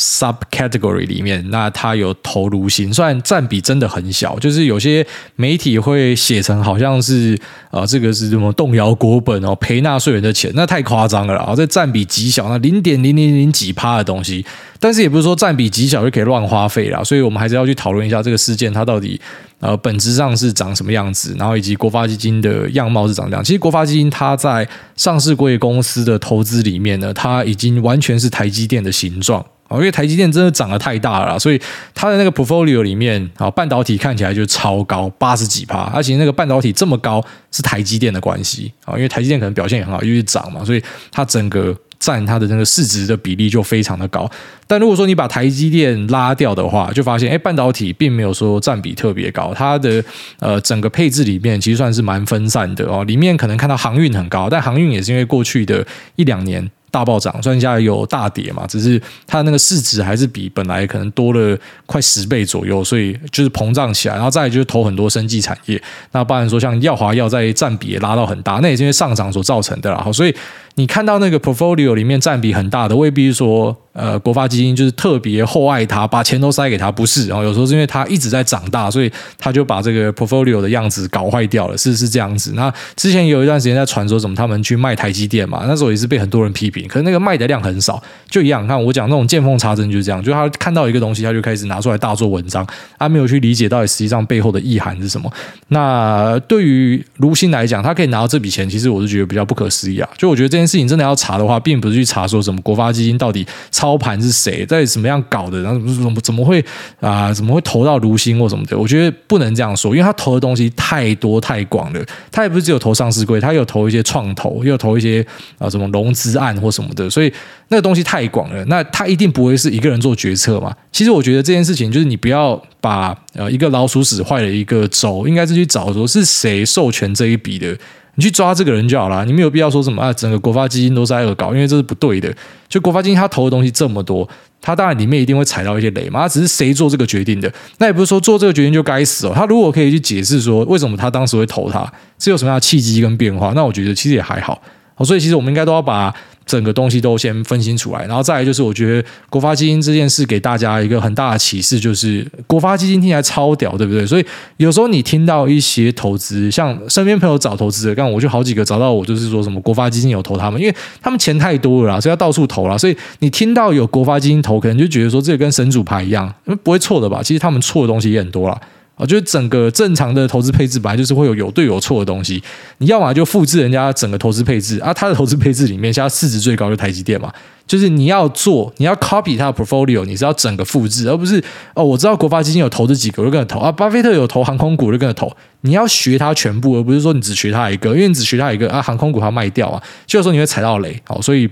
[0.00, 7.38] Subcategory 里面，那它有投卢型，虽然占比真的很小，就是有些媒体会写成好像是、
[7.70, 11.54] 呃，这个是什么动摇国本哦，赔纳税人的钱，那太夸张了啊！
[11.54, 14.42] 这占比极小，那零点零零零几趴的东西，
[14.78, 19.20] 但是也不是说占比极小就可以乱花费啦，所以我们还是要去讨论一下这个事件它到底
[19.58, 23.44] 呃本质上是长什么样子，然后以及国发基金的样貌是长这样。
[23.44, 29.44] 其实国发基金它在上市贵公司的投资里面呢，它已经完全是台积电的形状。
[29.70, 31.60] 哦，因为台积电真的涨得太大了，所以
[31.94, 44.28] 它的那个 portfolio 里面啊，半导体看起来就超高，八十几趴，而且那个半导体这么高是台积电的关系啊，因为台积电可能表现也很好，因为涨嘛，所以它整个占它的那个市值的比例就非常的高。
[44.66, 50.02] 但如果说你把台积电拉掉的话，就发现哎，半导体并没有说占比特别高，它的
[50.40, 56.68] 呃整个配置里面其实算是蛮分散的哦，里面可能看到航运很高，但航运也是因为过去的一两年。
[56.90, 70.34] 大暴涨，算下来有大跌嘛，只是它那个市值还是比本来可能多了快十倍左右，所以就是膨胀起来，然后再来就是投很多生技产业，那不然说像药华药在占比也拉到很大，那也是因为上涨所造成的啦，好，所以。
[70.76, 77.26] 你看到那个 portfolio 里面占比很大的，未必说呃国发基金就是特别厚爱它，把钱都塞给它，不是。
[77.26, 82.52] 然后有时候是因为它一直在长大，所以他就把这个 portfolio 的样子搞坏掉了，是是这样子。
[82.54, 88.66] 那之前有一段时间在传说什么他们去卖台积电嘛，那时候也是被很多人批评，可是那个卖的量很少，就一样。
[88.66, 92.66] 看我讲那种见缝插针就是这样，就他看到一个东西，他就开始拿出来大做文章，
[92.98, 95.30] 他没有去理解到底实际上背后的意涵是什么。
[95.68, 100.08] 那对于卢鑫来讲，他可以拿到这笔钱，其实我是觉得比较不可思议啊。
[100.16, 101.16] 就我觉得这件事情真的要。
[101.20, 106.64] 查的话，并不是去查说什么国发基金到底操盘是谁，在怎么样搞的，然后怎么怎么会
[106.98, 108.78] 啊、怎么会投到如新或什么的？
[108.78, 112.02] 我觉得不能这样说，因为他投的东西太多太广了。
[112.32, 115.22] 他也不是只有投上市柜，他有投一些创投，又有投一些
[115.58, 117.30] 啊什么融资案或什么的，所以
[117.68, 118.64] 那个东西太广了。
[118.64, 120.74] 那他一定不会是一个人做决策嘛？
[120.90, 127.76] 其实我觉得这件事情就是你不要把呃一个老鼠屎坏了一个轴，应该是去找说是谁授权这一笔的。
[128.20, 132.30] 你去抓这个人就好了，你没有必要说什么啊，整个国发基金都在恶搞，因为这是不对的。
[132.68, 134.28] 就国发基金他投的东西这么多，
[134.60, 136.20] 他当然里面一定会踩到一些雷嘛。
[136.20, 139.32] 他只是谁做这个决定的，那也不是说做这个决定就该死哦。
[139.34, 144.60] 他如果可以去解释说为什么他当时会投他，是有什么样的契机跟变化，那我觉得其实也还好。
[145.04, 146.14] 所以其实我们应该都要把。
[146.46, 154.04] 整个东西都先分清出来，然后再来就是，我觉得国发基金这件事给大家一个很大的启示，就是国发基金听起来超屌，对不对？
[154.04, 162.76] 所以有时候你听到一些投资，像身边朋友找投资的，刚我就好几个找到我，就是说什么国发基金有投他们，因为他们钱太多了啦，所以要到处投了。
[162.76, 166.34] 所以你听到有国发基金投，可能就觉得说这个跟神主牌一样，
[166.64, 167.22] 不会错的吧？
[167.22, 168.60] 其实他们错的东西也很多了。
[169.00, 172.42] 我觉得整个正常的投资配置本来就是会有有对有错的东西，
[172.78, 177.32] 你要么就复制人家整个投资配置啊，他的投资配置里面现在市值最高的台积电嘛，
[177.66, 181.42] 就是你要做，你要 copy 他的 portfolio，你是要整个复制，而不是
[181.74, 183.58] 哦，我知道国发基金有投这几个，我就跟着投。
[183.58, 191.48] 啊，巴菲特有投航空股，我就跟着投，你要学他全部，而不是说你只学他一个，因为你只学他一个啊，航空股他卖掉啊，就有时候你会踩到雷，好，所以。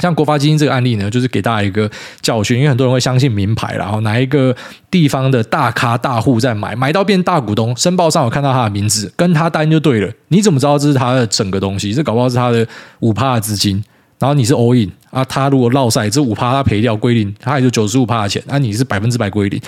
[0.00, 1.88] 像国发基金这个案例呢，就是给大家一个
[2.20, 4.54] 教训，因为很多人会相信名牌，然后哪一个
[4.90, 10.12] 地方的大咖大户在买，买到变大股东，申报上有看到他的名字，跟他单就对了。
[10.28, 11.94] 你怎么知道这是他的整个东西？
[11.94, 12.66] 这搞不好是他的
[13.00, 13.82] 五趴的资金，
[14.18, 19.60] 然后你是 all in 啊，他如果落赛，这五趴他赔掉归零，他也就九十五趴的钱，那、啊、你是百分之百归零。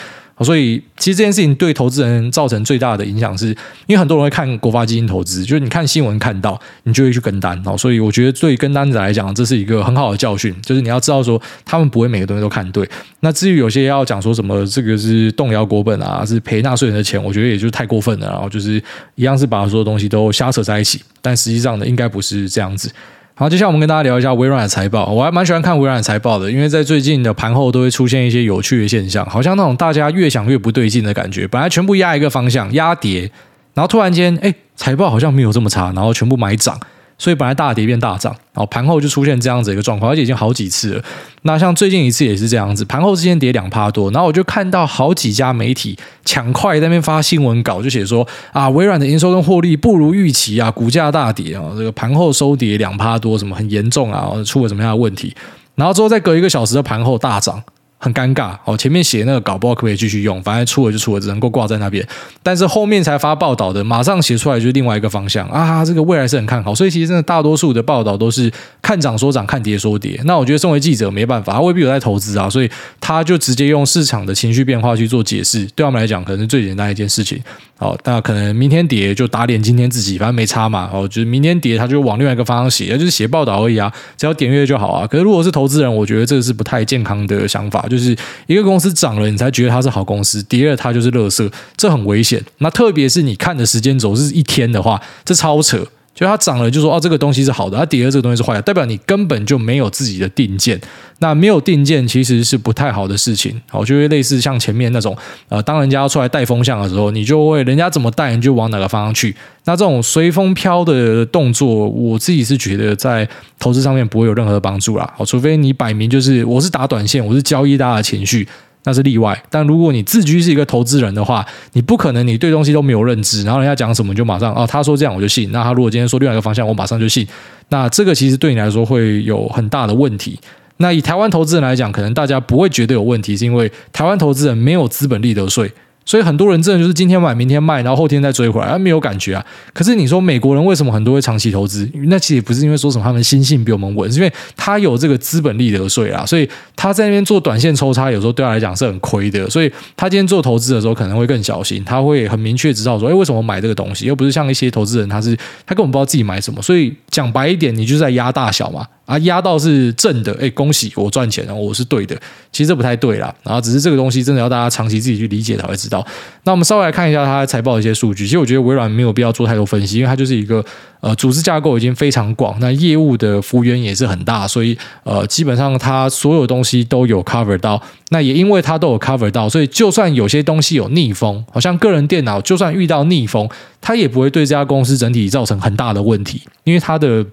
[0.45, 3.49] 所以，其实这件事情对投资人造成最大的影响，是
[3.87, 7.61] 因为很多人会看国发基金投资，就是你看新闻看到，你就会去跟单。
[7.65, 12.87] 哦所以我觉得对跟单者来讲，这是一个很好的教训，就是你要知道说，他们不会每个东西都看对。
[13.21, 18.27] 那至于有些要讲说什么这个是动摇国本啊，是赔纳税人的钱，我觉得也就太过分了。
[18.29, 18.83] 然后就是
[19.15, 22.91] 一样是把所有东西都瞎扯在一起，但实际上呢，应该不是这样子。
[23.39, 25.11] 好，接下来我们跟大家聊一下微软的财报。
[25.13, 31.47] 我还蛮喜欢看微软的财报的，因为在最近的盘后都会出现一些有趣的现象，好像那种大家越想越不对劲的感觉。
[31.47, 33.31] 本来全部压一个方向，压跌，
[33.75, 36.81] 然后突然间，哎，财报好像没有这么差，然后全部买涨。
[37.19, 41.03] 所以本来大跌变大涨，然后盘后就出现这样子一个状况，而且已经好几次了。
[41.43, 55.35] 那像最近一次也是这样子，盘后之前跌两趴多，然后我就看到好几家媒体抢快在那边发新闻稿，就写说啊，微软的营收跟获利不如预期啊，股价大跌啊，这个盘后收跌两趴多，什么很严重啊，出了什么样的问题？
[55.75, 57.63] 然后之后再隔一个小时的盘后大涨。
[57.99, 62.07] 很尴尬哦，前面写那个稿不知道可不可以继续用，反正出了就出了，只能够挂在那边。
[62.43, 66.75] 但是后面才发报道的，马上写出来就是另外一个方向啊，这个未来是很看好。
[66.75, 70.21] 所以其实真的大多数的报道都是看涨说涨，看跌说跌。
[70.25, 75.65] 那我觉得身为记者没办法，他未必有在投资啊，所以他就直接用市场的情绪变化去做解释。
[75.75, 77.41] 对他们来讲，可能是最简单一件事情。
[77.79, 80.89] 好，那可能明天跌就打脸今天自己，反正没差嘛。
[80.93, 85.07] 哦，就是明天跌他就往另外一个方向写，就是写报道而已啊，只要点阅就好啊。
[85.07, 88.15] 可是如果是投资人，我觉得这个是不太健康的想法，就是
[88.47, 88.67] 一个。
[88.67, 92.45] 公司涨了，你才觉得它是好公司；跌了，它就是垃圾，这很危险。
[92.59, 95.87] 那特别是你看的时间轴是一天的话，这超扯。
[96.17, 100.81] 就它涨了就说哦这个东西是好的，它跌了这个东西是坏的，代表你根本就没有自己的定见。
[101.19, 103.59] 那没有定见其实是不太好的事情。
[103.71, 105.17] 好，就会类似像前面那种
[105.49, 109.35] 呃，当人家要出来带风向的时候，你就会人家怎么带你就往哪个方向去。
[109.65, 115.11] 那这种随风飘的动作，我自己是觉得在投资上面不会有任何的帮助啦。
[115.17, 118.47] 好，除非你摆明就是我是打短线，我是交易大家的情绪。
[118.87, 125.51] 那是例外，但如果你自居是一个投资人的话，你不可能你对东西都没有认知，然后人家讲什么就马上哦，他说这样我就信。
[125.51, 127.27] 那他如果今天说另外一个方向，我马上就信。
[127.69, 130.39] 那这个其实对你来说会有很大的问题。
[130.77, 135.69] 那以台湾投资人来讲，可能大家不会觉得有问题，是因为台湾投资人没有资本利得税。
[136.07, 139.45] 所以很多人真的就是今天买，明天卖，然后后天再追回来，啊，没有感觉啊。
[139.75, 141.87] 可是你说美国人为什么很多会长期投资？
[142.05, 146.25] 那其实也不是因为说什么他们心性比我们稳，是因为他有这个资本利得税啊。
[146.25, 149.51] 所以他在那边做短线抽插，有时候对他来讲是很亏的。
[149.51, 154.07] 所以他今天做投资的时候可能会更小心，他会很明确知道说，哎，为什么买这个东西？
[154.07, 156.63] 又不是像一些投资人，他是他根本不知道自己买什么。
[156.63, 158.87] 所以讲白一点，你就是在压大小嘛。
[159.07, 162.15] 啊，压到是正的，哎，恭喜我赚钱了，我是对的。
[162.53, 166.05] 其实这不太对啦，然后只是这个东西真的要大家长期自己去理解才会知道。
[166.45, 168.25] 那我们稍微来看一下它财报的一些数据。
[168.25, 170.65] 其实我觉得微软没有必要做太多分析，因为它就是一个
[171.01, 177.81] 呃组织架构已经非常广，那业务的幅员也是很大，所以呃基本上它所有东西都有 cover 到。
[178.09, 183.49] 那也因为它都有 cover 到，所以就算有些东西有逆风，好像个人电脑就算遇到逆风，
[183.81, 187.25] 它也不会对这家公司整体造成很大的问题，因为它的。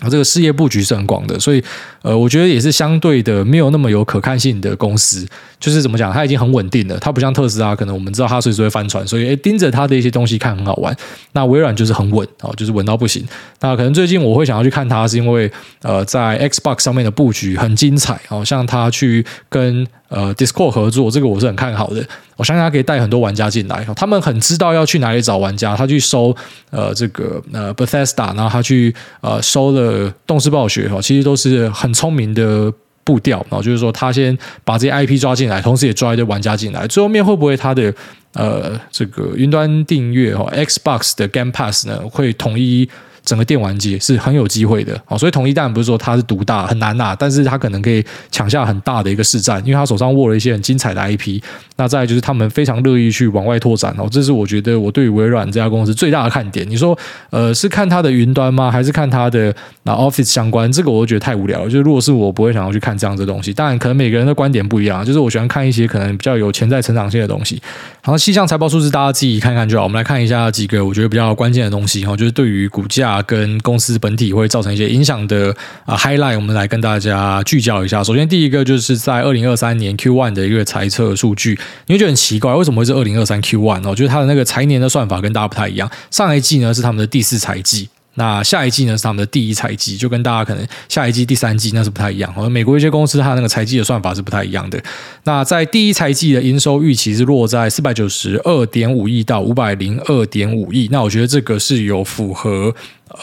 [0.00, 1.62] 啊，这个事业布局是很广的，所以
[2.02, 5.26] 呃，我觉得也是相对的没有那么有可看性的公司。
[5.60, 10.96] 就是怎么讲，它已经很稳定了，它不像特斯拉，可能我们知道它随时会翻船，所以诶盯着它的一些东西看很好玩。
[11.32, 13.22] 那微软就是很稳哦，就是稳到不行。
[13.60, 22.06] 那可能最近我会想要去看它，是因为呃，在 Xbox 上面的布局很精彩哦，像它去跟呃 Discord 合作，这个我是很看好的。
[22.36, 26.36] 我相信它可以带很多玩家进来，他们很知道要去哪里找玩家，他去收
[26.70, 32.70] 呃这个呃 Bethesda，然后他去呃收了动视暴雪哈，其实都是很聪明的。
[33.02, 36.86] 步调，然后就是说，他先把这些 IP 抓进来，同时也抓一堆玩家进来。
[36.86, 37.92] 最后面会不会他的
[38.34, 42.88] 呃这个云端订阅哦，Xbox 的 Game Pass 呢会统一？
[43.24, 51.40] 整个电玩界是很有机会的啊，所以统一当然不是说它是独大很难呐，但是它可能可以抢下很大的一个市占，因为他手上握了一些很精彩的 IP。
[51.80, 56.68] 那再就是他们非常乐意去往外拓展哦，这是我觉得我对于微软这家公司最大的看点。
[56.68, 56.98] 你说
[57.30, 58.70] 呃是看它的云端吗？
[58.70, 60.70] 还是看它的那 Office 相关？
[60.70, 61.64] 这个我觉得太无聊。
[61.64, 63.54] 就是如果是我不会想要去看这样子的东西。
[63.54, 67.62] 当然可能每个人的观点不一样，就是我喜欢看一些可能比较有潜在成长性的东西。
[68.02, 69.84] 好，细项财报数字大家自己看看就好。
[69.84, 73.22] 我们来看一下几个我觉得比较关键的东西哈，就是对于股价。
[73.30, 78.02] 跟公司本体会造成一些影响的啊 highlight，我们来跟大家聚焦一下。
[78.02, 81.56] 首先，第一个就是在二零二三年 Q one 的一个财测数据，
[81.86, 83.94] 你会觉得很奇怪，为什么会是二零二三 Q one 哦？
[83.94, 85.90] 就是它的那个财年的算法跟大家不太一样。
[86.10, 87.88] 上一季呢是他们的第四财季。
[88.14, 92.50] 那下一季呢是他们的第一财季，就跟大家可能下一季、第三季那是不太一样。
[92.50, 94.82] 美国一些公司它那个财季的算法是不太一样的。
[95.24, 100.88] 那在第一财季的营收预期是落在四百九十二点五亿到五百零二点五亿。
[100.90, 102.74] 那我觉得这个是有符合。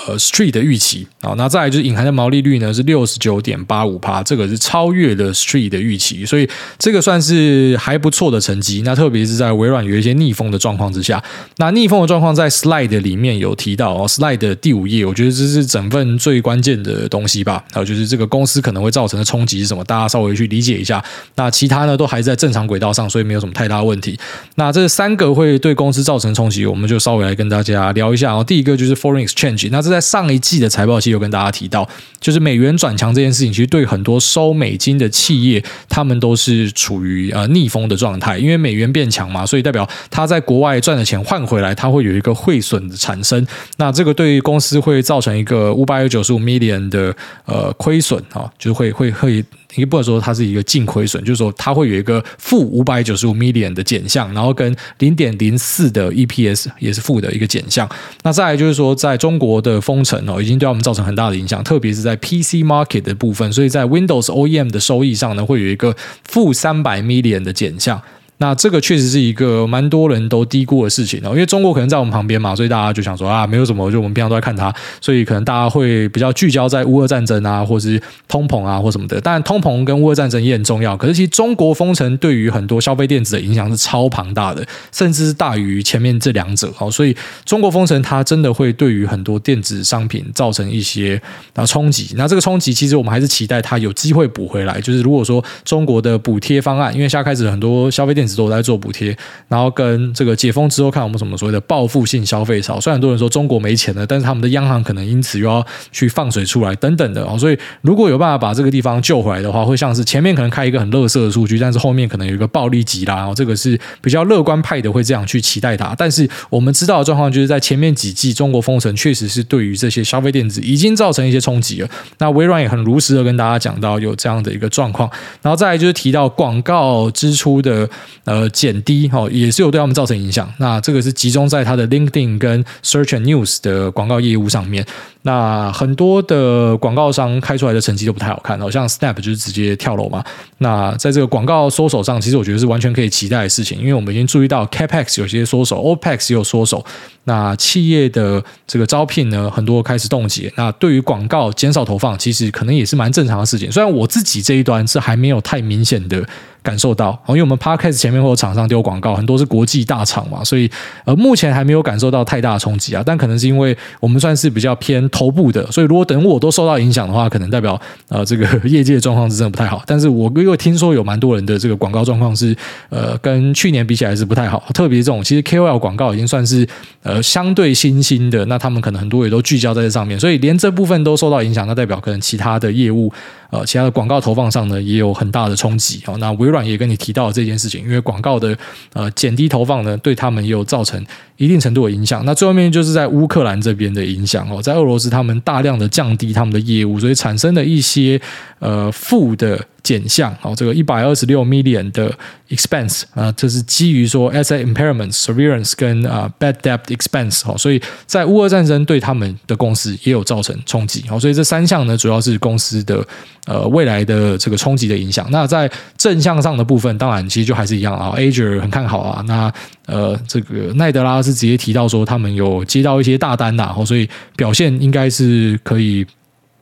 [0.05, 6.47] 呃，Street 的预期啊，那再来就是隐含的毛利率呢是六十九点八五趴，这个是超越了 Street 的预期，所以
[6.77, 8.81] 这个算是还不错的成绩。
[8.83, 11.23] 那特别是在微软有一些逆风的状况之下，
[11.55, 17.63] 那逆风的状况在 Slide 里面有提到哦，Slide 第五页，我觉得这是整份最关键的东西吧。
[17.71, 21.01] 还有就是这个公司可能会造成的冲击是什么，大家稍微去理解一下。
[21.35, 24.19] 那其他呢都还在正常轨道上，所以没有什么太大问题。
[24.55, 28.43] 那这三个会对公司造成冲击，我们就稍微来跟大家聊一下哦。
[28.45, 29.76] 第一个就是 Foreign Exchange。
[29.77, 31.87] 那这在上一季的财报期有跟大家提到，
[32.19, 43.45] 就是美元转强这件事情，其实对很多收美金的企业，他们都是处于呃逆风的状态，因为美元变强嘛，所以代表他在国外赚的钱换回来，它会有一个汇损的产生。
[43.77, 49.45] 那这个对于公司会造成一个五百九十五 million 的呃亏损啊，就是会会会。
[49.75, 57.87] 你不能说它是一个净亏损，就是说它会有一个负五百九十五 million 的减项，然后跟零点零四的 EPS 也是负的一个减项。
[58.23, 68.01] 那再来就是说，在中国的封城哦，已经对我们造成很大的影响，特别是在 PC market 的部分，所以在 Windows OEM 的收益上呢，会有一个负三百 million 的减项。
[68.39, 79.19] 那这个确实是一个蛮多人都低估的事情哦，因为中国可能在我们旁边嘛，所以大家就想说啊，没有什么，就我们平常都在看它，所以可能大家会比较聚焦在乌俄战争啊，或是通膨啊，或什么的。
[79.19, 86.91] 当然，通膨跟乌俄战争也很重要，可是其实中国封城对于很多消费电子的影响是超庞大的，甚至是大于前面这两者哦。
[86.91, 91.19] 所以中国封城它真的会对于很多电子商品造成一些
[91.55, 92.13] 啊冲击。
[92.15, 99.15] 那这个冲击其实我们还是期待它有机会补回来，就是如果说中国的补贴方案，因为现在开始很多消费电电子都在做补贴，
[99.47, 102.77] 然后跟这个解封之后看我们什么所谓的报复性消费潮。
[102.77, 107.37] 虽然很多人说中国没钱了，但是他们的央行可能因此又要去放水出来等等的哦。
[107.39, 113.25] 所以如果有办法把这个地方救回来的话，会像是前面可能开一个很垃圾的数据，但是后面可能有一个暴力级啦。
[113.25, 115.95] 哦，这个是比较乐观派的会这样去期待它。
[115.97, 121.89] 但是我们知道的状况就是在前面几季中国封城确实是对于这些消费电子已经造成一些冲击了。
[122.17, 125.09] 那微软也很如实的跟大家讲到有这样的一个状况，
[125.41, 127.87] 然后再来就是提到广告支出的
[128.27, 130.51] 呃减低，哈，也是有对他们造成影响。
[130.59, 134.85] 那这个是集中在它的 LinkedIn 跟 Search News 的广告业务上面。
[135.21, 140.23] 那很多的广告商开出来的成绩都不太好看，好像 Snap 就是直接跳楼嘛。
[140.59, 146.85] 那在这个广告缩手上，其实我觉得是完全可以期待的事情，因为我们已经注意到 Capex 有些缩手，Opex 也有缩手。
[147.25, 150.51] 那企业的这个招聘呢，很多开始冻结。
[150.55, 153.69] 那对于广告减少投放，其实可能也是蛮正常的事情。
[153.69, 156.25] 虽然我自己这一端是还没有太明显的。
[156.67, 160.69] 感受到，因为我们 Podcast 前面会有厂商丢广告，很多是国际大厂嘛，所以
[161.05, 163.01] 呃目前还没有感受到太大的冲击啊。
[163.05, 169.81] 但可能是因为我们算是比较偏头部的，所以如果等我都受到影响的话，可能代表呃这个 业界的状况是真的不太好。
[169.85, 172.53] 但是我又听说有蛮多人的这个广告状况是
[172.89, 176.67] 呃跟去年比起来是不太好，特别这种其实 KOL 广告已经算是
[177.01, 183.09] 呃相对新兴的，那他们可能很多也都聚焦在这上面，所以连这部分都受到影响，那代表可能其他的业务。
[183.49, 186.01] 呃，其他的广告投放上呢，也有很大的冲击。
[186.05, 188.57] 哦，那微软也跟你提到了这件事情，因为广告的
[188.93, 191.03] 呃减低投放呢，对他们也有造成
[191.37, 192.25] 一定程度的影响。
[192.25, 198.19] 那最后面就是在乌克兰这边的影响哦，在俄罗斯他们大量的降低他们的业务，所以产生了一些
[198.59, 199.59] 呃负的。
[199.87, 202.13] 减项，好，这个一百二十六 million 的
[202.49, 213.01] expense 啊，这是基于说 asset impairment、severance 跟啊 bad debt expense，哦，所以在乌俄战争对他们的公司也有造成冲击，好，所以这三项呢，主要是公司的
[213.45, 215.25] 呃未来的这个冲击的影响。
[215.31, 219.49] 那在正向上的部分，当然其实就还是一样啊，Azure 很看好啊，那
[219.85, 226.05] 呃这个奈德拉是直接提到说他们有接到一些大单呐，所以表现应该是可以。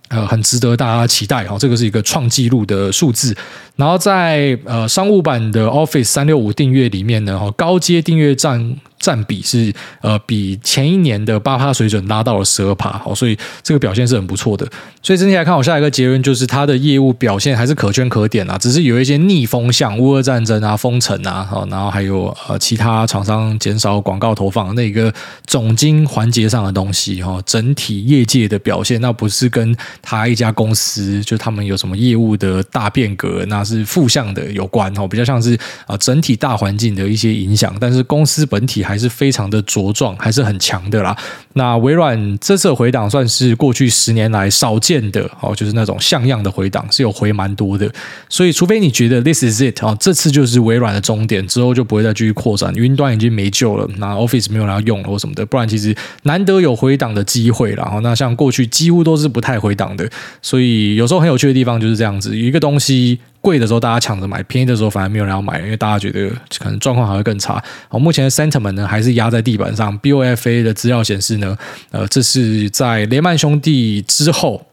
[0.10, 3.36] 呃，很值得大家期待哈，这个是一个创纪录的数字。
[3.76, 14.68] 然后在呃商务版的 Office 三六五订阅里面呢，哈，高阶订阅站占比是呃比前一年的八趴水准拉到了十二趴，好，所以这个表现是很不错的。
[15.04, 25.14] 所以整体来看，我下一个结论就是它的业务表现还是可圈可点啊，只是有一些逆风向，乌俄战争啊、封城啊，好然后还有呃其他厂商减少广告投放那个
[25.46, 38.95] 总经环节上的东西哈，整体业界的表现那不是跟他一家公司就他们有什么业务的大变革，那是负向的有关哦，比较像是啊整体大环境的一些影响，但是公司本体还。
[38.96, 41.14] 还是非常的茁壮，还是很强的啦。
[41.52, 47.92] 那微软这次回档算是过去十年来少见的哦，就是那种像样的回档，是有回蛮多的。
[48.30, 57.84] 所以，除非你觉得 this is it 啊，这次就是微软的终点，之后就不会再继续扩展，云端已经没救了，那 Office 没有人要用了或什么的，不然其实难得有回档的机会了。
[57.84, 60.10] 然后，那像过去几乎都是不太回档的，
[60.42, 63.20] 所以有时候很有趣的地方就是这样子，有一个东西。
[63.46, 66.28] 贵的时候大家抢着买，便宜的时候反而没有人要买，因为大家觉得
[66.58, 67.64] 可能状况还会更差。
[67.88, 70.00] 好，目前的 sentiment 呢还是压在地板上。
[70.00, 71.56] BofA 的资料显示呢，
[71.92, 74.66] 呃，这是在雷曼兄弟之后，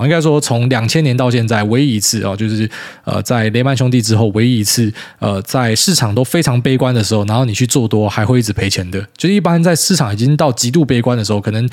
[0.00, 2.68] 应该说从两千年到现在唯一一次啊，就是
[3.04, 9.00] 呃在雷曼兄弟之后唯一一次，呃在市场都非常悲观的时候，然后你去做多还会一直赔钱的。
[9.16, 11.66] 就是一般在市场已经到极度悲观的时候，可能。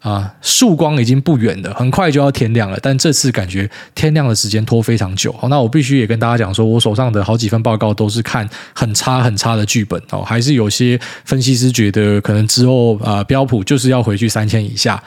[0.00, 2.78] 啊，曙光已经不远了，很快就要天亮了。
[2.80, 5.32] 但这次感觉天亮的时间拖非常久。
[5.32, 15.02] 好，那我必须也跟大家讲说，我手上的好几份报告都是看很差很差的剧本哦，还是有些分析师觉得可能之后啊标普就是要回去三千以下。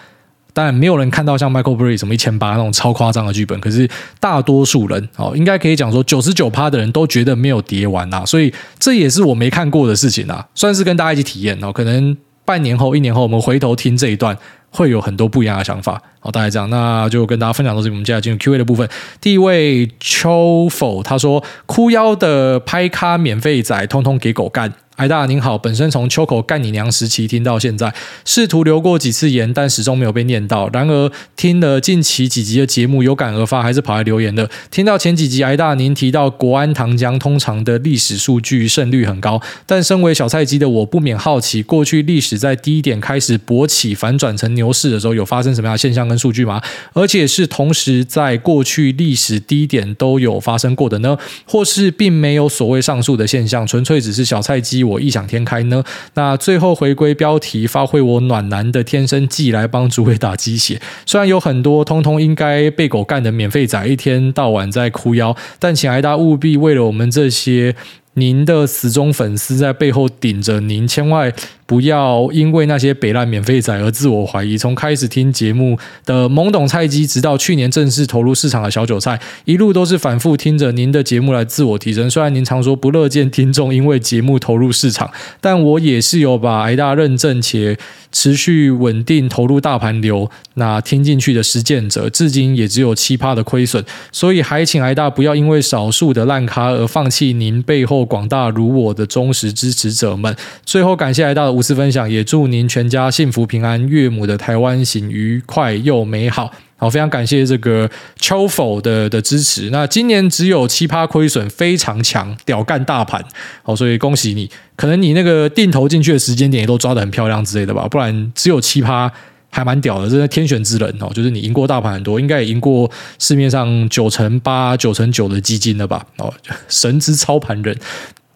[0.53, 8.25] 当然没有人看到像 Michael Burry 什么一千八那种超夸张的剧本，可是大多数人哦，应该可以讲说九十九趴的人都觉得没有跌完呐。
[8.25, 11.71] 所以这也是我没看过的事情啊，算是跟大家一起体验哦。
[11.71, 14.37] 可能半年后、一年后，我们回头听这一段。
[14.71, 18.89] 会有很多不一样的想法，好，大概这样，那就跟大家分享到这里，我们接下来进入 Q&A 的部分。
[19.19, 27.91] 第一位秋否他说：“哭腰的拍咖免费仔，通通给狗干。”艾大您好，本身从秋口干你娘时期听到现在，
[28.23, 30.69] 试图留过几次言，但始终没有被念到。
[30.71, 34.47] 然而听了近期几集的节目，有感而发，还是跑来留言的。
[34.69, 46.61] 听到前几集，艾大您提到国安糖浆通常的历史数据胜率很高，但身为小菜鸡的我，不免好奇，过去历史在低点开始勃起，反转成牛市的时候，有发生什么样的现象跟数据吗？
[46.93, 51.17] 而且是同时在过去历史低点都有发生过的呢？
[51.45, 54.80] 或是并没有所谓上述的现象，纯粹只是小菜鸡？
[54.83, 55.83] 我异想天开呢？
[56.13, 60.81] 那最后回归标题，发挥我暖男的天生技来帮主位打鸡血。
[61.05, 67.75] 虽然有很多通通应该被狗干的免费仔，一天到晚在哭腰，但请挨大务必为了我们这些
[68.15, 71.31] 您的死忠粉丝在背后顶着您，千万
[71.71, 74.57] 不要因为那些北烂免费仔而自我怀疑。
[74.57, 82.09] 从开始听节目的懵懂菜鸡，直到去年正式投入市场的小韭菜，一路都是反复听着您的节目来自我提升。
[82.09, 87.77] 虽然您常说不乐见听众因为节目投入市场，但我也是有把挨大认证且
[88.11, 93.81] 持续稳定投入大盘流那听进去的实践者，至今也只有七趴的亏损。
[94.11, 98.03] 所以还请挨大不要因为少数的烂咖而放弃您背后。
[98.03, 100.35] 广大如我的忠实支持者们，
[100.65, 106.51] 最后感谢挨大的无私分享，也祝您全家幸福平安，岳母的台湾行愉快又美好。
[106.75, 107.87] 好，非常感谢这个
[108.19, 109.69] 秋否的的支持。
[109.69, 113.23] 那今年只有七趴亏损，非常强，屌干大盘。
[113.61, 119.13] 好，所以恭喜你，可能你那个定投进去的时间点也都抓得很漂亮之类的吧，不然只有七趴。
[119.53, 122.89] 还蛮屌的，这是天选之人哦，就是你赢过大盘很多，应该也赢过
[123.19, 126.03] 市面上九成八、九成九的基金了吧？
[126.17, 126.33] 哦，
[126.69, 127.77] 神之操盘人。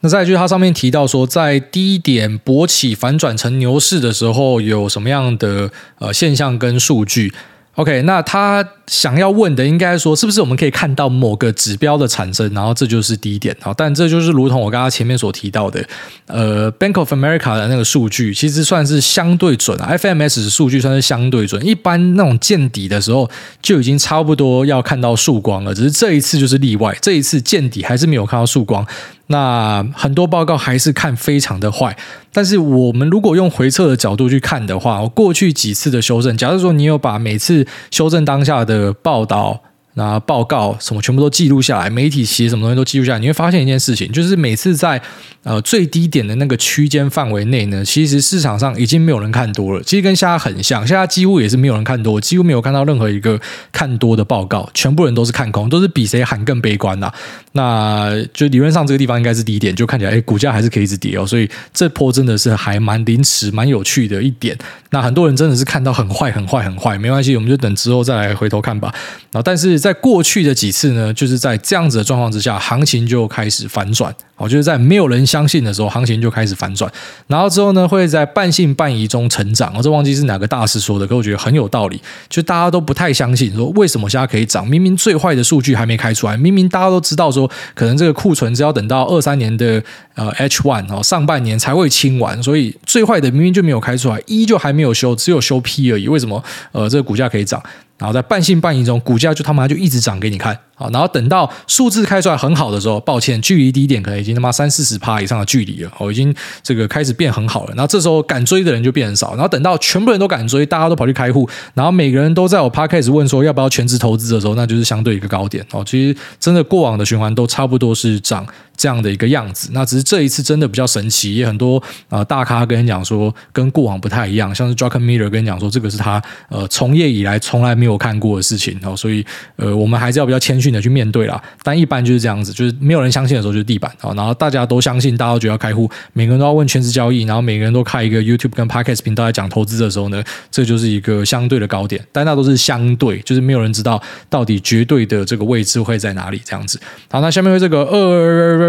[0.06, 7.34] 那再来就是它上面提到说，在低点勃起反转成牛市的时候，有什么样的呃现象跟数据？
[7.76, 12.50] ？OK，那他想要问的应该说，是不是我们可以看到某个指标的产生？
[12.54, 13.56] 然后这就是第一点。
[13.60, 15.86] 好，但这就是如同我刚刚前面所提到的，
[16.28, 21.66] 呃，Bank of America 的那个数据其实算是相对准，FMS 的数据算是相对准。
[21.66, 23.30] 一般那种见底的时候
[23.62, 28.86] 就已经差不多要看到曙光了，只是这一次就是例外，这一次见底还是没有看到曙光。
[29.28, 31.98] 那很多报告还是看非常的坏，
[32.32, 39.62] 但是我们如果用回测的角度去看的话，我过去几次的修正，假如说你有把每次修正当下的报道。
[39.98, 45.02] 那报告什么全部都记录下来，媒体写什么东西都记录下来，你会发现一件事情，就是每次在
[45.44, 53.40] 呃最低点的那个区间范围内呢，其实市场上已经没有人看多了，其实跟现在很像，现在几乎也是没有人看多，几乎没有看到任何一个
[53.72, 57.10] 看多的报告，全部人都是看空，都是比谁喊更悲观呐。
[57.54, 64.58] 那就理论上这个地方应该是低点，就看起来哎股价还是可以一直跌哦，所以这波真的是还蛮临时、蛮有趣的一点。
[64.96, 68.90] 那很多人真的是看到很坏、很坏、很坏，没关系，我们就等之后再来回头看吧。
[69.32, 69.76] 然后但是。
[69.86, 74.16] 在过去的几次呢，就是在这样子的状况之下，行情就开始反转。
[74.38, 76.92] 哦，就是在没有人相信的时候，行情就开始反转，
[77.28, 79.74] 然后之后呢，会在半信半疑中成长。
[79.78, 82.02] 我这忘记是哪个大师说的，可我觉得很有道理。
[82.28, 84.68] 就大家都不太相信，说为什么现在可以涨？
[84.68, 89.82] 明明最坏的数据还没开出来，明明大家都知道说，可能这个库存只要等到二三年的
[90.16, 96.10] 呃 H one 哦上半年才会清完，所以最坏的明明就没有开出来，一就还没有修，只有修 P 而已。
[96.10, 97.64] 为什么呃这个股价可以涨？
[97.98, 100.58] 然后在半信半疑中，股价就他妈就一直涨给你看。
[100.78, 107.70] 好，然后等到数字开出来很好的时候，抱歉，距离低点可能已经他妈三四十趴以上的距离了，哦，已经这个开始变很好了。
[107.70, 109.32] 然后这时候敢追的人就变很少。
[109.36, 115.66] 然后等到全部人都敢追，大家都跑去开户，然后每个人都在我 Podcast 问说要不要全职投资的时候，那就是相对一个高点。
[115.72, 119.70] 哦，其实真的过往的循环都差不多是涨这样的一个样子。
[119.74, 128.80] 那只是这一次真的比较神奇，也很多、呃、大咖跟你讲说跟过往不太一样，像是 Druckenmiller 跟你讲说这个是他呃从业以来从来没有看过的事情。
[128.84, 146.80] 哦，所以呃我们还是要比较谦逊的去面对啦，但一般就是这样子，就是没有人相信的时候就是地板啊，然后大家都相信，大家都觉得要开户，每个人都要问全职交易，然后每个人都开一个 YouTube 跟 Podcast 频道来讲投资的时候呢，这就是一个相对的高点，但那都是相对，就是没有人知道到底绝对的这个位置会在哪里这样子。
[147.10, 148.65] 好，那下面为这个呃，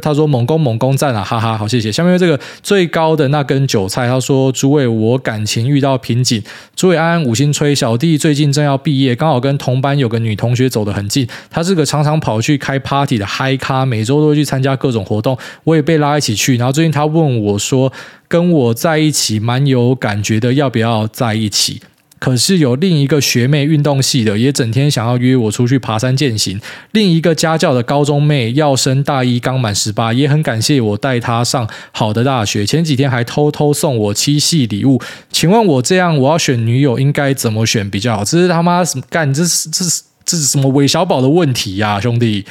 [0.00, 1.90] 他说猛攻猛攻赞啊，哈哈，好谢谢。
[1.92, 6.42] 下面这个最高的那根韭菜，他说诸位我感情遇到瓶颈，
[6.74, 11.26] 诸位安安五星吹，小弟最近正要毕业，刚好跟同班有个女同学走得很近。
[11.50, 16.56] 他是个常常跑去开 party 的嗨咖，每周都会去参加各种活动，我也被拉一起去。
[16.56, 17.92] 然后最近他问我说
[18.28, 21.82] ：“跟我在一起蛮有感觉的，要不要在一起？”
[22.22, 26.60] 可是有另一个学妹运动系的，也整天想要约我出去爬山健行。
[26.92, 32.64] 另一个家教的高中妹要升大一，刚满十八，也很感谢我带她上好的大学。
[32.64, 35.02] 前几天还偷偷送我七夕礼物。
[35.32, 38.24] 请问我这样我要选女友应该怎么选比较好？
[38.24, 39.34] 这是他妈什么干？
[39.34, 40.04] 这是这是。
[40.24, 42.46] 这是什么韦小宝的问题呀，兄弟？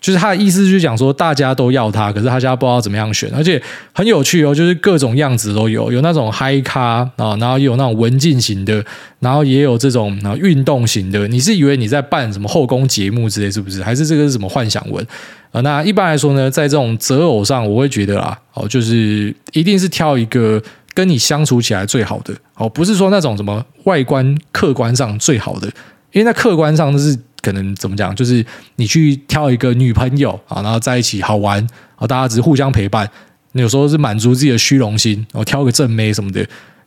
[0.00, 3.60] 就是他的意思，就是讲说大家都要他，可是他家不知道怎么样选，而且
[3.92, 8.84] 很有趣哦，就是各种样子都有，有那种嗨咖啊，然后也有那种文静型的，
[9.20, 11.26] 然后也有这种啊运动型的。
[11.28, 13.82] 你是以为你在办什么后宫节目之类，是不是？
[13.82, 15.04] 还是这个是什么幻想文
[15.52, 15.60] 啊？
[15.62, 20.62] 那一般来说呢，在这种择偶上，我会觉得啊，哦，就是一定是挑一个
[20.94, 25.68] 跟你相处起来最好的哦，不是说那种什么外观客观上最好的。
[26.12, 27.14] 因为在客观上，就是
[27.46, 28.44] 可能怎么讲，就是
[28.74, 33.08] 你去挑一个女朋友啊，然后在一起好玩啊，大家只是互相陪伴。
[33.52, 36.44] 你有时候是满足自己的虚荣心，然后挑个正妹什么的，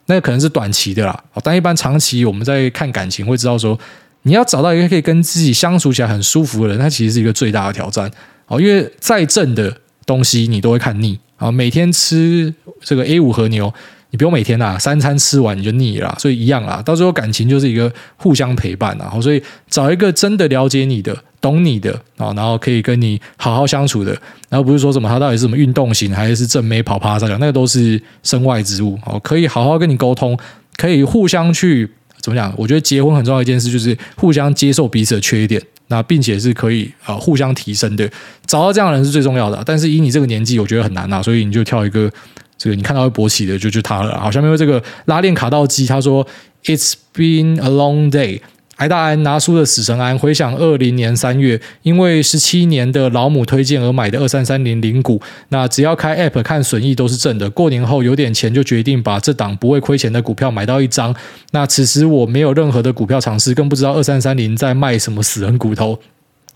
[0.07, 1.24] 那可能是短期的啦。
[1.41, 3.80] 但一般长期我们在看感情，会知道说，
[4.24, 8.12] 你要找到一个可以跟自己相处起来很舒服的人，他其实是一个最大的挑战。
[8.47, 11.49] 哦，因为再正的东西你都会看腻啊。
[11.49, 13.74] 每天吃这个 A 五和牛。
[14.12, 16.82] 你不用每天呐，三餐吃完你就腻了，所以一样啦。
[16.84, 24.12] 到最后感情就是一个互相陪伴呐，所以找一个真的了解你的、懂你的啊，然后可以跟你好好相处的，
[24.49, 29.20] 然后不是说什么他到底是什么运动型还是正妹跑趴三角，那个都是身外之物哦。
[29.20, 30.36] 可以好好跟你沟通，
[30.76, 31.88] 可以互相去
[32.20, 32.51] 怎么讲？
[32.57, 38.10] 我觉得结婚很重要一件事就是互相接受彼此的缺点，那并且是可以啊互相提升的。
[38.47, 42.12] 找到这样的人是最重要的，但是以你这个年纪，我觉得很难呐，所以你就挑一个。
[42.60, 44.20] 这个你看到会勃起的就就他了。
[44.20, 46.28] 好，下面这个拉链卡到机，他说
[46.66, 48.41] ：“It's been a long day。”
[48.76, 55.22] 艾大安拿出了死神安，回想二零年三月，因为十七年的老母推荐而买的二三三零零股。
[55.49, 57.49] 那只要开 App 看损益都是正的。
[57.49, 61.14] 过年后有点钱，就决定把这档不会亏钱的股票买到一张。
[61.51, 65.99] 那此时我没有任何的股票尝试，更不知道二三三零在卖什么死人骨头。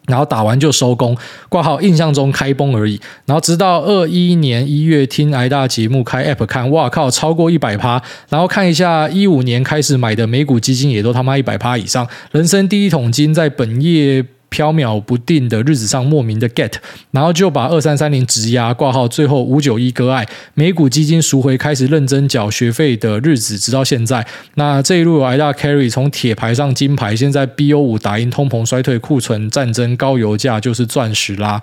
[0.08, 1.18] 然后打完就收工，
[1.50, 3.00] 挂号印象中开崩而已。
[3.26, 8.02] 然后直到二一年一月听挨大节目开 App 看，哇靠，超过一百趴。
[8.30, 12.08] 然后看一下一五年开始买的美股基金，也都他妈一百趴以上。
[12.32, 14.26] 人生第一桶金在本业。
[14.54, 16.72] 飘渺不定的日子上莫名的 get，
[17.10, 20.24] 然后就把二三三零质押挂号，最后五九一割爱，
[20.54, 24.24] 美股基金赎回，开始认真缴学费的日子，直到现在。
[24.54, 31.60] 那这一路有挨大 carry，从铁牌上金牌，现在 BO 五打赢通膨衰退、库存战争、高油价，就是钻石啦。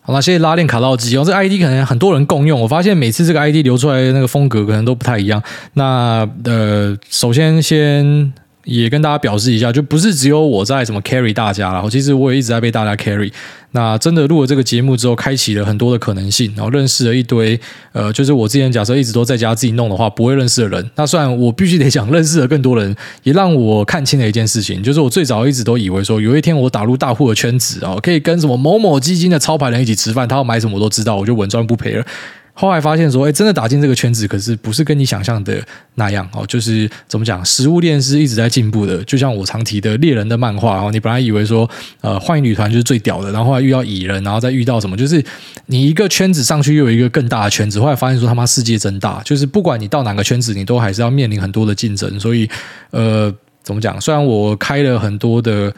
[0.00, 5.40] 好了，谢谢拉链卡到机哦，这 ID 可能很多人共用，我发现每次这个 ID 流出来的那个风格可能都不太一样。
[5.74, 8.32] 那呃，首先先。
[8.64, 13.32] 也跟大家表示一下，就不是只有我在什么 carry 大家了，其实我也一直在被大家 carry。
[13.74, 17.58] 那真的录了这个节目之后，开启了很多的可能性，然后认识了一堆
[17.92, 20.90] 呃，就是我之前假设一直都在家自己弄的话，不会认识的人。
[20.94, 32.04] 那虽然我必须得讲，认识了更多人，也让我看清了一件事情，就是我最早一直都以为说，有一天我打入大户的圈子啊，可以跟什么某某基金的操盘人一起吃饭，他要买什么我都知道，我就稳赚不赔了。
[32.54, 35.60] 后来发现说，哎，真的打进这个圈子，可是不是跟你想象的
[35.94, 36.44] 那样哦。
[36.46, 39.02] 就是怎么讲，食物链是一直在进步的。
[39.04, 41.68] 就像我常提的猎人的漫画哦，你本来以为说，
[42.02, 45.24] 呃，幻影女团就是最屌的，然后后来遇到蚁人，然后再遇到什么，就是
[45.66, 47.80] 你一个圈子上去又有一个更大的圈子。
[47.80, 52.20] 后来发现说，他妈世界真大，就是不管你到哪个圈子，你都还是要面临很多的竞争。
[52.20, 52.48] 所以，
[52.90, 53.98] 呃，怎么讲？
[53.98, 55.72] 虽然我开了很多的。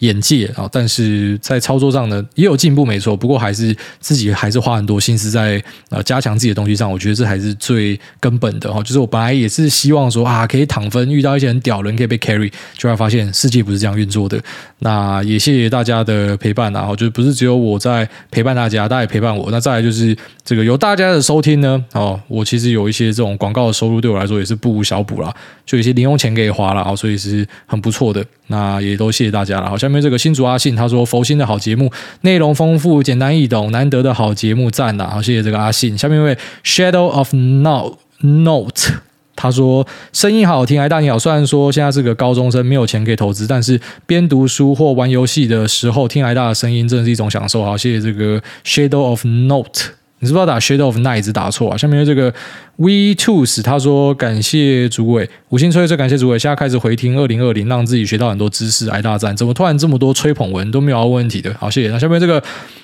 [0.00, 3.16] 眼界啊，但是在操作上呢也有进步，没错。
[3.16, 8.82] 不过还是自己还是花很多心思在呃加强自己的东西上，我觉得这还是最根本的哈。
[8.82, 14.38] 就是我本来也是希望说啊，可以躺分，遇到一些很屌人可以被 carry，就会发现世界不是这样运作的。
[14.80, 19.50] 那也谢谢大家的陪伴啊，就是不是只有我在陪伴大家，大家也陪伴我。
[19.50, 25.34] 那再来就是这个有大家的收听呢，哦，我其实有一些这种广告的收入，对我来说也是不无小补啦，
[25.64, 28.22] 就有一些零用钱可以花了啊，所以是很不错的。
[28.48, 31.88] 那也都谢谢大家了，好像，下面这个新竹阿信他说佛心的好节目，
[32.22, 35.96] 内容丰富，简单易懂，难得的好节目，赞了，好，谢谢这个阿信。
[35.96, 38.94] 下面一位 Shadow of Note Note，
[39.36, 41.16] 他说声音好好听，挨大你好。
[41.16, 47.64] 虽然说现在是个高中生，没有钱可以投资，但是边读书或玩游戏的时候听挨大的声音，真的是一种享受。
[47.64, 49.92] 好，谢谢这个 Shadow of Note。
[50.18, 51.76] 你是不是要打 Shadow of Night 一直打错啊？
[51.76, 52.32] 下面这个
[52.76, 58.88] We Tools 他说感谢主委，五星吹吹感谢主委，现在开始回听二零二零，让自己学到很多知识。
[58.88, 61.54] 挨大赞，怎么突然这么多吹捧文都没有问题的？
[61.58, 61.90] 好，谢谢。
[61.90, 62.42] 那下面这个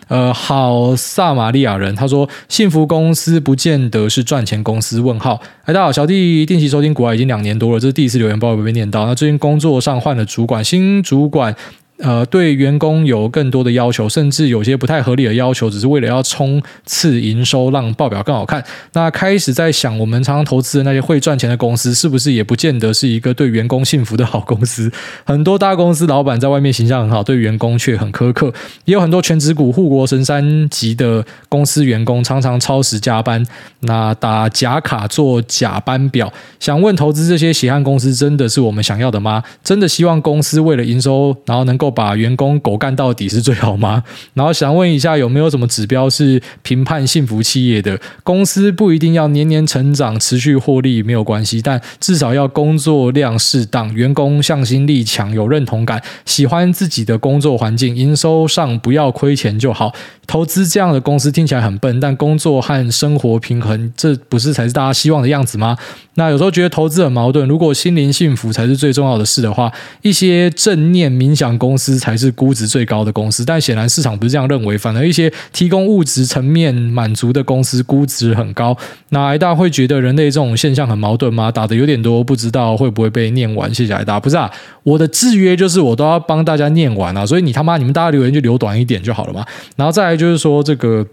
[0.09, 5.01] 呃好撒玛利亚人他说幸福公司不见得是赚钱公司？
[5.01, 5.41] 问号。
[5.65, 9.07] 哎，大家好，小弟定期收听股外已经两年多了，这是第一次留言，不知道会不会被念到。
[9.07, 11.57] 那最近工作上换了主管，新主管。
[12.03, 18.63] 呃，对员工有更多的要求，甚至有些不太合理的要求，只是为了要冲刺营收，让报表更好看。
[18.93, 24.91] 那开始在想，我们常常投资的那些会赚钱的公司，是不是也不见得是一个对员工幸福的好公司？
[25.25, 28.53] 很多大公司老板在外面形象很好，对员工却很苛刻。
[28.85, 33.47] 也有很多全职股护国神山级的公司员工，常常超时加班，
[33.81, 36.33] 那打假卡做假班表。
[36.59, 39.45] 想问，投资这些血汗公司，真的是我们想要的吗？
[39.63, 44.03] 真的希望公司为了营收，然后能够把员工狗干到底是最好吗？
[44.35, 48.01] 然后想问一下，有没有什么指标是评判幸福企业的？
[48.25, 59.93] 公司不一定要年年成长、持续获利没有关系，但至少要工作量适当，员工向心力强、有认同感、喜欢自己的工作环境，营收上不要亏钱就好。
[60.27, 65.77] 投资这样的公司听起来很笨，但工作和生活平衡，这不是才是大家希望的样子吗？
[66.15, 67.47] 那有时候觉得投资很矛盾。
[67.49, 73.45] 如果心灵幸福才是最重要的事的话，一些正念冥想公司才是估值最高的公司。
[73.45, 78.77] 但显然市场不是这样认为，反而一些提供物质层面满足的公司估值很高。
[79.11, 81.51] 那挨大会觉得人类这种现象很矛盾吗？
[81.51, 83.73] 打的有点多，不知道会不会被念完。
[83.75, 84.19] 谢谢挨大。
[84.19, 84.51] 不是啊，
[84.83, 89.45] 我的制约就是我都要帮大家念完啊，所以你他妈你们大家留言就留短一点就好了嘛。
[89.77, 90.13] 然后再来。
[90.23, 91.05] 就是说，这个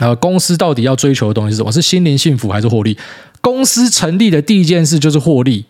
[0.00, 1.72] 呃，公司到底要追求的东西是什么？
[1.72, 2.94] 是心灵幸福还是获利？
[3.40, 5.66] 公司成立的第一件事就是获利。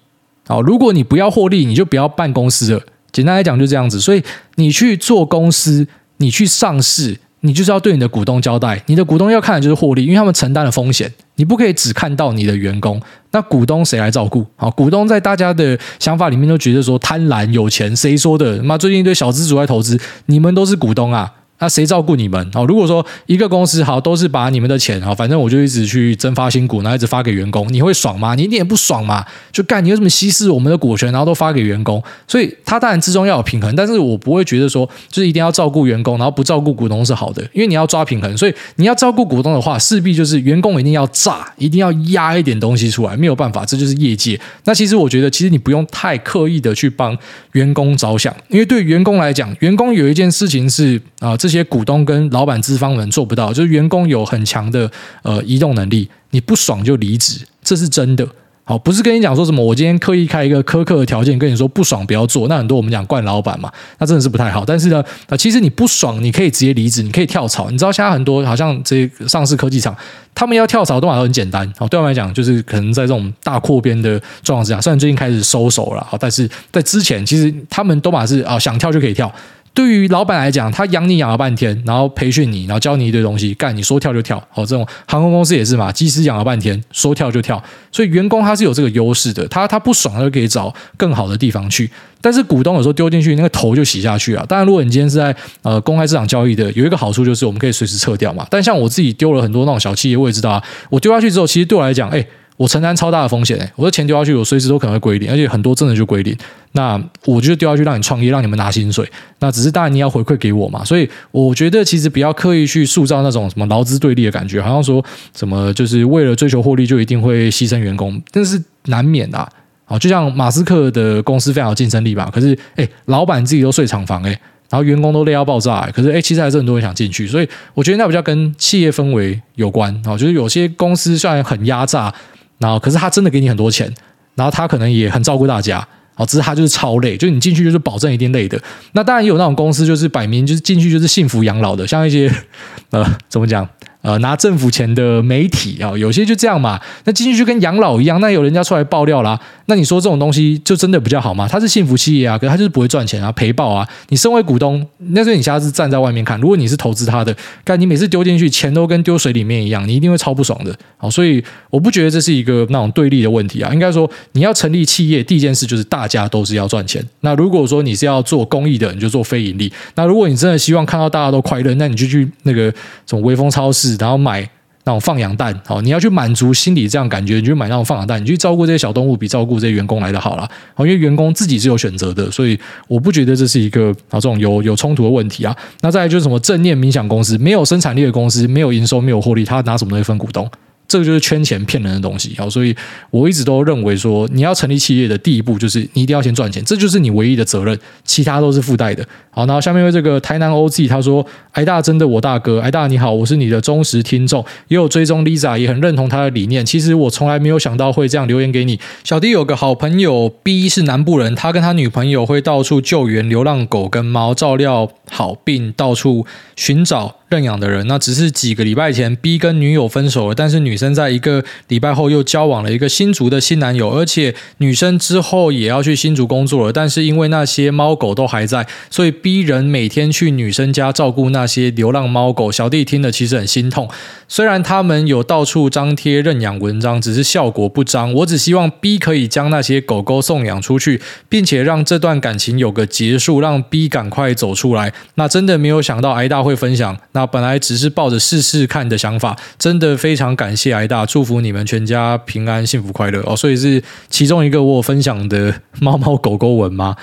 [0.47, 2.81] 好，如果你不要获利，你就不要办公司了。
[3.13, 4.01] 简单来讲就这样子。
[4.01, 4.23] 所以
[4.57, 8.83] 你去做公司，你去上市，你就是要对你的股东交代。
[8.87, 11.13] 你的股东要看的就是获利，因为他们承担了风险。
[11.37, 13.01] 你不可以只看到你的员工，
[13.31, 14.45] 那股东谁来照顾？
[14.57, 18.63] 好，股东在大家的想法里面都觉得说贪婪有钱，谁说的？
[18.63, 21.33] 妈，最近一堆小资主在投资，你们都是股东啊。
[21.61, 22.51] 那谁照顾你们？
[22.53, 28.35] 好，如果说一个公司好都是把你们的钱好，反正我就一直去增发新股，然后一直发给员工，你会爽吗？
[28.35, 29.25] 你一点也不爽嘛？
[29.53, 32.03] 就干你为什么稀释我们的股权，然后都发给员工？
[32.27, 38.37] 所以他当然之中要有平衡，但是我不会觉得说就是一定要照顾员工，然后不照顾股东是好的，因为你要抓平衡。
[38.37, 44.41] 所以你要照顾股东的话，势必就是员工一定要炸，一定要压一点东西出来，没有办法，这就是业界。
[44.65, 47.15] 那其实我觉得，其实你不用太刻意的去帮
[47.53, 54.91] 员工着想，因为对员工来讲，员工有一件事情是啊、这些股东跟老板资方们做不到，就是员工有很强的
[55.23, 58.27] 呃移动能力，你不爽就离职，这是真的。
[58.63, 62.47] 好，不是跟你讲说什么，我今天刻意开一个苛刻的条件，跟你说不爽不要做。
[62.47, 64.65] 那很多我们讲惯老板嘛，那真的是不太好。
[64.65, 67.69] 但是呢，呃，其实你不爽，你可以直接离职，你可以跳槽。
[67.69, 69.97] 你知道现在很多好像这些上市科技厂，
[70.37, 71.69] 他们要跳槽的方法都很简单。
[71.77, 79.33] 好，对我们来讲，就是可能在这种大扩编的状况之下，虽然最近开始收手了，好，但是在之前其实他们都把是啊想跳就可以跳。
[79.81, 84.39] 对于老板来讲，他养你养了半天，然后培训你，然后教你一堆东西，干你说跳就跳。
[84.51, 87.63] 好，这种航空公司也是嘛，机师养了半天，说跳就跳。
[87.91, 91.91] 所以员工他是有这个优势的，他他不爽，他就可以找更好的地方去。
[92.21, 94.45] 但是股东有时候丢进去，那个头就洗下去啊。
[94.47, 98.47] 当然，如果你今天是在呃公开市场交易的，有一个好处就是我们可以随时撤掉嘛。
[98.51, 102.27] 但像我自己丢了很多那种小企业，我也知道啊，我丢下去之后，其实对我来讲，哎。
[102.61, 106.37] 我承担超大的风险，哎，我的钱丢下去，我随时都可能会归零，而且很多真的就归零。
[106.73, 109.09] 那我就丢下去让你创业，让你们拿薪水。
[109.41, 110.85] 那只是当然你要回馈给我嘛。
[110.85, 115.05] 所以我觉得其实不要刻意去塑造那种什么劳资对立的感觉，好像说
[115.35, 119.49] 什么就是为了追求获利就一定会牺牲员工，但是难免的啊。
[119.85, 124.31] 好，就像马斯克的公司非常有竞争力吧，可是哎，老板自己都睡厂房哎，
[124.69, 127.27] 然后员工都累到爆炸，可是哎，其实还是很多人想进去。
[127.27, 132.15] 所以我觉得那比较跟企业氛围有关啊，就是有些公司虽然很压榨。
[132.59, 133.91] 然后，可是他真的给你很多钱，
[134.35, 135.83] 然后他可能也很照顾大家，
[136.21, 138.61] 哦，只是他就是超累，就是你进去就是保证一定累的。
[138.93, 142.31] 那当然也有那种公司，就是摆明就是进去就是幸福养老的，像一些
[142.91, 143.67] 呃，怎么讲？
[144.03, 146.81] 呃，拿政府钱的媒体啊，有些就这样嘛。
[147.05, 149.39] 那进去就跟养老一样，那有人家出来爆料啦。
[149.67, 151.47] 那你说这种东西就真的比较好吗？
[151.47, 153.87] 它是幸福企业啊，可是它就是不会赚钱啊，赔爆啊。
[154.09, 156.41] 你身为股东，那时候你下次站在外面看。
[156.41, 160.75] 如果你是投资他的，但你每次丢进去钱都跟丢水里面一样，你一定会超不爽的。
[160.97, 163.71] 好，所以我不觉得这是一个那种对立的问题啊。
[163.73, 167.05] 应该说，你要成立企业，第一件事就是大家都是要赚钱。
[167.21, 169.71] 那如果说你是要做公益的，你就做非盈利。
[169.95, 172.73] 那如果你真的希望看到大家都快乐，那你就去那个
[173.07, 173.90] 什么微风超市。
[173.99, 174.41] 然后买
[174.85, 185.55] 那种放养蛋，好，你要去满足心理这样感觉，你就买那种放养蛋，你去照顾这些小动物，比照顾这些员工来的好了，好，因为员工自己是有选择的，所以我不觉得这是一个啊这种有有冲突的问题啊。
[185.83, 190.51] 那再来就是什么正念冥想公司，没有生产力的公司，没有营收，没有获利，他拿什么东西分股东？
[190.91, 192.75] 这个就是圈钱骗人的东西，好，所以
[193.11, 199.07] 我一直都认为说，你要成立企业的第一步就是你一定要先赚钱，这就是你唯一的责任，其他都是附带的。
[199.31, 206.67] 好，然后下面为这个台南 OZ 他说，癌大真的我大哥，癌大你好，我是你的忠实听众，也有追踪 Lisa，也很认同他的理念。
[206.67, 208.81] 其实我从来没有想到会这样留言给你。
[209.05, 216.27] 小弟有个好朋友 B 是南部人，他跟他女朋友会到处救援流浪狗跟猫，照料好并到处
[216.57, 217.20] 寻找。
[217.31, 232.51] 认养的人，那只是几个礼拜前，B 跟女友分手了，但是女生在一个礼拜后又交往了一个新竹的新男友，而且女生之后也要去新竹工作了，但是因为那些猫狗都还在，所以 B 人每天去女生家照顾那些流浪猫狗。
[232.51, 233.89] 小弟听了其实很心痛，
[234.27, 238.13] 虽然他们有到处张贴认养文章，只是效果不彰。
[238.15, 244.93] 我只希望 B 可以将那些狗狗送养出去，并且让这段感情有个结束，让 B 赶快走出来。
[245.15, 246.99] 那真的没有想到，癌大会分享。
[247.13, 253.37] 那本来只是抱着试试看的想法，真的非常感谢癌大，祝福你们全家平安、幸福、快乐哦。
[253.37, 256.97] 所以是其中一个我分享的猫猫狗狗文吗？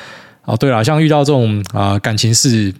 [0.45, 2.73] 哦，对了，像遇到这种啊、感情事，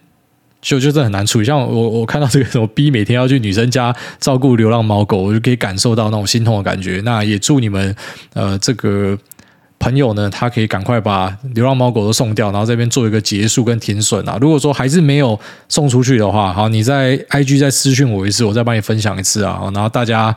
[0.61, 1.45] 就就是很难处理。
[1.45, 7.01] 像我我看到这个什么 B 每天要去女生家照顾流浪猫狗，我就可以感受到那种心痛的感觉。
[7.03, 7.95] 那也祝你们
[8.33, 9.17] 呃这个。
[9.79, 14.37] 朋友呢，他可以赶快把流浪猫狗都送掉，然后这边做一个结束跟停损啊。
[14.41, 19.61] 如果说还是没有送出去的话，好，你在 IG 再私讯我一次，我再帮你分享一次啊。
[19.73, 20.35] 然后大家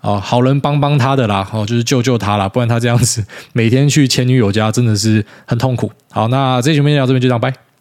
[0.00, 5.90] 啊，好人帮帮他的啦，哦，就是救救他啦，不然他这样子每天去前女友家真的是很痛苦。
[6.10, 7.71] 好，那这期节目就到这边就这样，拜。